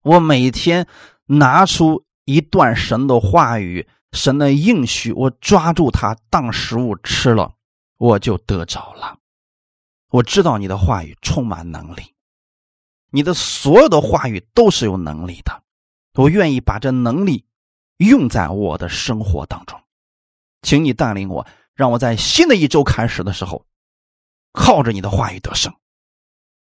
[0.00, 0.86] 我每天
[1.26, 7.52] 拿出一段神的话语、神的应许，我抓住它当食物吃了，
[7.98, 9.18] 我就得着了。
[10.08, 12.14] 我知道你的话语充满能力，
[13.10, 15.62] 你的所有的话语都是有能力的。
[16.16, 17.44] 我愿意把这能力
[17.98, 19.80] 用在我的生活当中，
[20.62, 21.46] 请你带领我。
[21.74, 23.66] 让我在新的一周开始的时候，
[24.52, 25.74] 靠着你的话语得胜。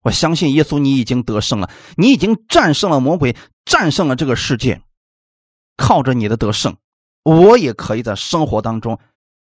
[0.02, 3.34] 我相信耶稣，你已经得胜了，你已经战胜了魔鬼，
[3.64, 4.82] 战胜了这个世界。
[5.78, 6.76] 靠着你的得胜，
[7.24, 9.00] 我也可以在生活当中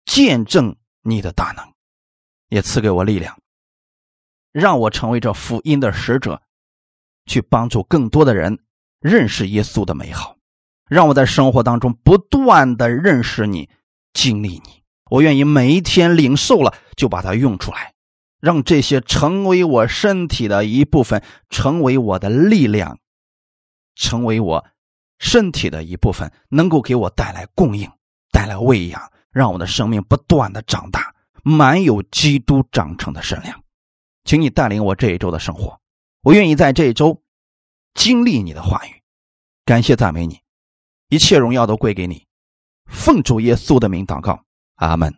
[0.06, 1.74] 见证你的大能，
[2.48, 3.38] 也赐给我力量，
[4.52, 6.40] 让我成为这福音的使者，
[7.26, 8.64] 去帮助更多的人
[9.00, 10.36] 认识耶稣的美好。
[10.88, 13.68] 让我在生活当中不断的认识你，
[14.12, 14.82] 经历你。
[15.08, 17.94] 我愿意每一天领受了，就把它用出来，
[18.40, 22.98] 让这些成为我身体的一部分，成为我的力量，
[23.94, 24.66] 成为我
[25.18, 27.88] 身体的一部分，能够给我带来供应，
[28.32, 33.62] 带来喂养，让我的生命不断的长大，满有基督长成的身量。
[34.24, 35.78] 请你带领我这一周的生活，
[36.22, 37.22] 我愿意在这一周
[37.94, 39.02] 经历你的话语。
[39.64, 40.40] 感谢赞美你，
[41.08, 42.26] 一切荣耀都归给你。
[42.86, 44.44] 奉主耶稣的名祷告。
[44.76, 45.14] 阿门。